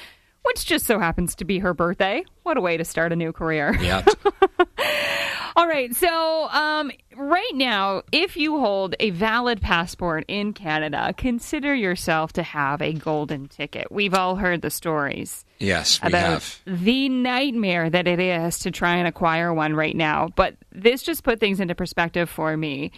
which 0.42 0.66
just 0.66 0.84
so 0.84 0.98
happens 0.98 1.34
to 1.36 1.46
be 1.46 1.58
her 1.60 1.72
birthday. 1.72 2.24
What 2.42 2.58
a 2.58 2.60
way 2.60 2.76
to 2.76 2.84
start 2.84 3.10
a 3.10 3.16
new 3.16 3.32
career. 3.32 3.74
Yeah. 3.80 4.04
All 5.56 5.68
right. 5.68 5.94
So, 5.94 6.48
um, 6.48 6.90
right 7.16 7.50
now, 7.54 8.02
if 8.10 8.36
you 8.36 8.58
hold 8.58 8.96
a 8.98 9.10
valid 9.10 9.60
passport 9.60 10.24
in 10.26 10.52
Canada, 10.52 11.14
consider 11.16 11.72
yourself 11.74 12.32
to 12.32 12.42
have 12.42 12.82
a 12.82 12.92
golden 12.92 13.46
ticket. 13.46 13.86
We've 13.92 14.14
all 14.14 14.34
heard 14.34 14.62
the 14.62 14.70
stories 14.70 15.44
yes, 15.60 16.02
we 16.02 16.08
about 16.08 16.42
have. 16.42 16.60
the 16.66 17.08
nightmare 17.08 17.88
that 17.88 18.08
it 18.08 18.18
is 18.18 18.58
to 18.60 18.72
try 18.72 18.96
and 18.96 19.06
acquire 19.06 19.54
one 19.54 19.74
right 19.74 19.94
now. 19.94 20.28
But 20.34 20.56
this 20.72 21.02
just 21.04 21.22
put 21.22 21.38
things 21.38 21.60
into 21.60 21.76
perspective 21.76 22.28
for 22.28 22.56
me. 22.56 22.90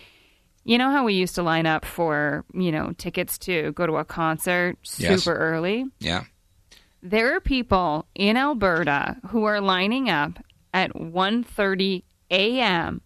You 0.64 0.79
know 0.79 0.90
how 0.90 1.05
we 1.05 1.12
used 1.12 1.35
to 1.35 1.42
line 1.42 1.66
up 1.66 1.85
for, 1.85 2.45
you 2.55 2.73
know, 2.73 2.92
tickets 2.97 3.37
to 3.40 3.73
go 3.73 3.87
to 3.87 3.97
a 3.99 4.05
concert 4.05 4.79
super 4.83 5.11
Yes. 5.12 5.27
early? 5.29 5.85
Yeah. 6.01 6.25
There 7.03 7.37
are 7.37 7.40
people 7.40 8.07
in 8.14 8.38
Alberta 8.38 9.19
who 9.29 9.45
are 9.45 9.61
lining 9.61 10.09
up 10.09 10.42
at 10.75 10.90
1:30 10.97 12.03
a.m. 12.31 13.01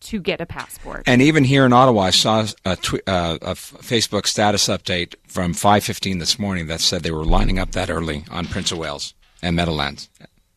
to 0.00 0.20
get 0.20 0.40
a 0.40 0.46
passport. 0.46 1.04
And 1.06 1.22
even 1.22 1.44
here 1.44 1.64
in 1.64 1.72
Ottawa, 1.72 2.02
I 2.02 2.10
saw 2.10 2.46
a, 2.64 2.76
tw- 2.76 3.06
uh, 3.06 3.38
Facebook 3.40 4.26
status 4.26 4.68
update 4.68 5.14
from 5.26 5.54
5:15 5.54 6.18
this 6.18 6.38
morning 6.38 6.66
that 6.66 6.80
said 6.80 7.02
they 7.02 7.10
were 7.10 7.24
lining 7.24 7.58
up 7.58 7.72
that 7.72 7.90
early 7.90 8.24
on 8.30 8.46
Prince 8.46 8.72
of 8.72 8.78
Wales 8.78 9.14
and 9.42 9.56
Meadowlands. 9.56 10.08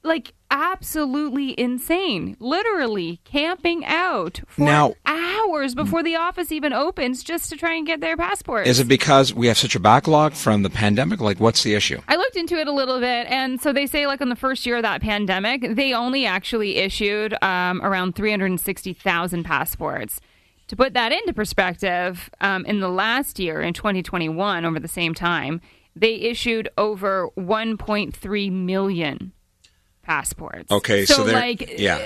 Like 0.08 0.34
absolutely 0.50 1.60
insane. 1.60 2.38
Literally 2.40 3.20
camping 3.26 3.86
out 3.86 4.42
for 4.48 4.62
Now- 4.62 4.94
hours 5.06 5.76
before 5.76 6.04
the 6.04 6.16
office 6.16 6.52
even 6.52 6.74
opens 6.74 7.24
just 7.24 7.50
to 7.50 7.58
try 7.58 7.74
and 7.74 7.86
get 7.86 8.02
their 8.02 8.18
passport. 8.18 8.68
Is 8.68 8.80
it 8.80 8.88
because 8.88 9.34
we 9.34 9.48
have 9.48 9.58
such 9.58 9.76
a 9.76 9.80
backlog 9.80 10.34
from 10.34 10.64
the 10.64 10.70
pandemic? 10.70 11.20
Like, 11.20 11.40
what's 11.40 11.64
the 11.64 11.74
issue? 11.76 12.00
I 12.08 12.16
looked 12.16 12.36
into 12.36 12.56
it 12.56 12.68
a 12.68 12.72
little 12.72 13.00
bit, 13.00 13.28
and 13.28 13.62
so 13.62 13.74
they 13.74 13.86
say, 13.86 14.08
like, 14.08 14.22
on 14.22 14.30
the 14.30 14.36
first 14.36 14.66
year 14.66 14.78
of 14.78 14.84
that 14.84 15.02
pandemic, 15.02 15.76
they 15.76 15.94
only 15.94 16.26
actually 16.26 16.78
issued 16.78 17.36
um, 17.44 17.82
around 17.84 18.16
360,000 18.16 19.44
passports. 19.44 20.20
To 20.70 20.76
put 20.76 20.94
that 20.94 21.12
into 21.12 21.34
perspective, 21.34 22.30
um, 22.42 22.66
in 22.66 22.80
the 22.80 22.90
last 22.90 23.40
year, 23.40 23.62
in 23.62 23.74
2021, 23.74 24.66
over 24.66 24.80
the 24.80 24.88
same 24.88 25.14
time, 25.14 25.62
they 25.96 26.16
issued 26.16 26.70
over 26.78 27.30
1.3 27.38 28.52
million 28.52 29.32
passports. 30.08 30.72
Okay, 30.72 31.06
so, 31.06 31.24
they're 31.24 31.36
like, 31.36 31.78
yeah, 31.80 31.98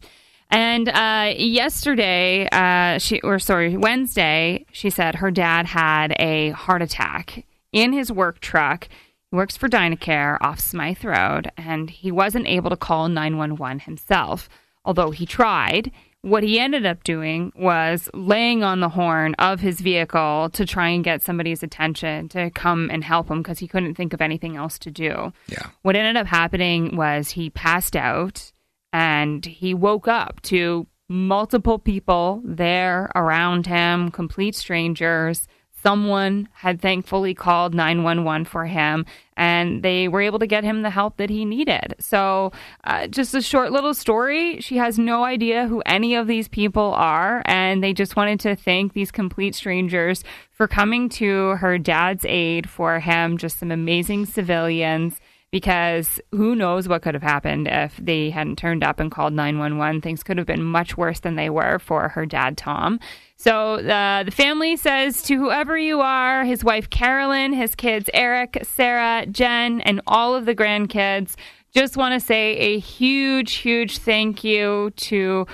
And 0.51 0.89
uh, 0.89 1.33
yesterday, 1.37 2.47
uh, 2.51 2.99
she 2.99 3.21
or 3.21 3.39
sorry, 3.39 3.77
Wednesday, 3.77 4.65
she 4.73 4.89
said 4.89 5.15
her 5.15 5.31
dad 5.31 5.65
had 5.67 6.13
a 6.19 6.49
heart 6.49 6.81
attack 6.81 7.45
in 7.71 7.93
his 7.93 8.11
work 8.11 8.41
truck. 8.41 8.89
He 9.29 9.37
works 9.37 9.55
for 9.55 9.69
Dynacare 9.69 10.37
off 10.41 10.59
Smythe 10.59 11.05
Road, 11.05 11.51
and 11.55 11.89
he 11.89 12.11
wasn't 12.11 12.47
able 12.47 12.69
to 12.69 12.75
call 12.75 13.07
911 13.07 13.79
himself, 13.79 14.49
although 14.83 15.11
he 15.11 15.25
tried. 15.25 15.89
What 16.23 16.43
he 16.43 16.59
ended 16.59 16.85
up 16.85 17.03
doing 17.03 17.51
was 17.55 18.07
laying 18.13 18.63
on 18.63 18.79
the 18.79 18.89
horn 18.89 19.33
of 19.39 19.59
his 19.59 19.81
vehicle 19.81 20.51
to 20.53 20.65
try 20.67 20.89
and 20.89 21.03
get 21.03 21.23
somebody's 21.23 21.63
attention 21.63 22.29
to 22.29 22.51
come 22.51 22.91
and 22.91 23.03
help 23.03 23.29
him 23.29 23.41
because 23.41 23.57
he 23.57 23.67
couldn't 23.67 23.95
think 23.95 24.13
of 24.13 24.21
anything 24.21 24.55
else 24.55 24.77
to 24.79 24.91
do. 24.91 25.33
Yeah. 25.47 25.69
What 25.81 25.95
ended 25.95 26.17
up 26.17 26.27
happening 26.27 26.95
was 26.95 27.31
he 27.31 27.49
passed 27.49 27.95
out 27.95 28.51
and 28.93 29.43
he 29.43 29.73
woke 29.73 30.07
up 30.07 30.41
to 30.43 30.85
multiple 31.09 31.79
people 31.79 32.41
there 32.45 33.11
around 33.15 33.65
him, 33.65 34.11
complete 34.11 34.55
strangers. 34.55 35.47
Someone 35.83 36.47
had 36.53 36.81
thankfully 36.81 37.33
called 37.33 37.73
911 37.73 38.45
for 38.45 38.65
him, 38.65 39.05
and 39.35 39.81
they 39.81 40.07
were 40.07 40.21
able 40.21 40.37
to 40.39 40.45
get 40.45 40.63
him 40.63 40.83
the 40.83 40.89
help 40.91 41.17
that 41.17 41.29
he 41.29 41.43
needed. 41.43 41.95
So, 41.99 42.51
uh, 42.83 43.07
just 43.07 43.33
a 43.33 43.41
short 43.41 43.71
little 43.71 43.93
story. 43.93 44.61
She 44.61 44.77
has 44.77 44.99
no 44.99 45.23
idea 45.23 45.67
who 45.67 45.81
any 45.85 46.13
of 46.15 46.27
these 46.27 46.47
people 46.47 46.93
are, 46.93 47.41
and 47.45 47.83
they 47.83 47.93
just 47.93 48.15
wanted 48.15 48.39
to 48.41 48.55
thank 48.55 48.93
these 48.93 49.11
complete 49.11 49.55
strangers 49.55 50.23
for 50.51 50.67
coming 50.67 51.09
to 51.09 51.55
her 51.55 51.77
dad's 51.77 52.25
aid 52.25 52.69
for 52.69 52.99
him. 52.99 53.37
Just 53.37 53.59
some 53.59 53.71
amazing 53.71 54.27
civilians 54.27 55.19
because 55.51 56.19
who 56.31 56.55
knows 56.55 56.87
what 56.87 57.01
could 57.01 57.13
have 57.13 57.21
happened 57.21 57.67
if 57.69 57.97
they 57.97 58.29
hadn't 58.29 58.57
turned 58.57 58.83
up 58.83 58.99
and 58.99 59.11
called 59.11 59.33
911. 59.33 60.01
Things 60.01 60.23
could 60.23 60.37
have 60.37 60.47
been 60.47 60.63
much 60.63 60.97
worse 60.97 61.19
than 61.19 61.35
they 61.35 61.49
were 61.49 61.77
for 61.77 62.07
her 62.07 62.25
dad, 62.25 62.57
Tom. 62.57 62.99
So 63.35 63.77
the 63.77 64.31
family 64.31 64.77
says 64.77 65.21
to 65.23 65.37
whoever 65.37 65.77
you 65.77 65.99
are, 65.99 66.45
his 66.45 66.63
wife 66.63 66.89
Carolyn, 66.89 67.51
his 67.53 67.75
kids 67.75 68.09
Eric, 68.13 68.59
Sarah, 68.63 69.25
Jen, 69.25 69.81
and 69.81 69.99
all 70.07 70.35
of 70.35 70.45
the 70.45 70.55
grandkids, 70.55 71.35
just 71.73 71.97
want 71.97 72.13
to 72.13 72.25
say 72.25 72.55
a 72.57 72.79
huge, 72.79 73.53
huge 73.53 73.97
thank 73.97 74.43
you 74.43 74.91
to 74.95 75.47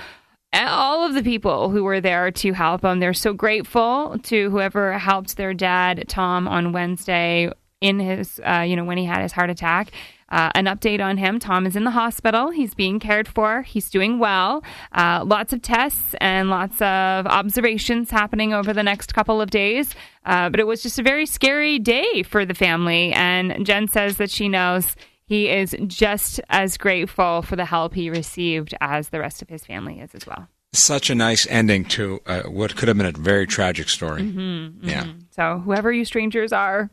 all 0.52 1.04
of 1.04 1.14
the 1.14 1.22
people 1.22 1.70
who 1.70 1.84
were 1.84 2.00
there 2.00 2.30
to 2.30 2.52
help 2.52 2.80
them. 2.80 3.00
They're 3.00 3.14
so 3.14 3.32
grateful 3.32 4.16
to 4.24 4.50
whoever 4.50 4.98
helped 4.98 5.36
their 5.36 5.54
dad, 5.54 6.04
Tom, 6.08 6.48
on 6.48 6.72
Wednesday 6.72 7.50
in 7.80 7.98
his, 8.00 8.40
uh, 8.44 8.60
you 8.66 8.76
know, 8.76 8.84
when 8.84 8.98
he 8.98 9.04
had 9.04 9.22
his 9.22 9.32
heart 9.32 9.50
attack. 9.50 9.90
Uh, 10.30 10.50
an 10.54 10.66
update 10.66 11.00
on 11.02 11.16
him 11.16 11.38
Tom 11.38 11.64
is 11.64 11.74
in 11.74 11.84
the 11.84 11.90
hospital. 11.90 12.50
He's 12.50 12.74
being 12.74 12.98
cared 12.98 13.26
for. 13.26 13.62
He's 13.62 13.88
doing 13.88 14.18
well. 14.18 14.62
Uh, 14.92 15.22
lots 15.24 15.54
of 15.54 15.62
tests 15.62 16.14
and 16.20 16.50
lots 16.50 16.74
of 16.82 17.26
observations 17.26 18.10
happening 18.10 18.52
over 18.52 18.74
the 18.74 18.82
next 18.82 19.14
couple 19.14 19.40
of 19.40 19.48
days. 19.50 19.94
Uh, 20.26 20.50
but 20.50 20.60
it 20.60 20.66
was 20.66 20.82
just 20.82 20.98
a 20.98 21.02
very 21.02 21.24
scary 21.24 21.78
day 21.78 22.22
for 22.24 22.44
the 22.44 22.52
family. 22.52 23.10
And 23.14 23.64
Jen 23.64 23.88
says 23.88 24.18
that 24.18 24.30
she 24.30 24.48
knows 24.50 24.96
he 25.24 25.48
is 25.48 25.74
just 25.86 26.40
as 26.50 26.76
grateful 26.76 27.40
for 27.40 27.56
the 27.56 27.64
help 27.64 27.94
he 27.94 28.10
received 28.10 28.74
as 28.82 29.08
the 29.08 29.20
rest 29.20 29.40
of 29.40 29.48
his 29.48 29.64
family 29.64 30.00
is 30.00 30.14
as 30.14 30.26
well. 30.26 30.46
Such 30.74 31.08
a 31.08 31.14
nice 31.14 31.46
ending 31.48 31.86
to 31.86 32.20
uh, 32.26 32.42
what 32.42 32.76
could 32.76 32.88
have 32.88 32.98
been 32.98 33.06
a 33.06 33.12
very 33.12 33.46
tragic 33.46 33.88
story. 33.88 34.22
Mm-hmm, 34.22 34.86
Yeah. 34.86 35.06
So, 35.30 35.62
whoever 35.64 35.90
you 35.90 36.04
strangers 36.04 36.52
are, 36.52 36.90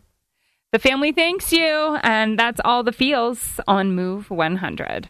the 0.76 0.80
family 0.80 1.14
thanks 1.14 1.54
you. 1.54 1.98
And 2.04 2.38
that's 2.38 2.60
all 2.66 2.84
the 2.84 2.92
feels 2.92 3.62
on 3.66 3.96
Move 3.96 4.30
100. 4.30 5.08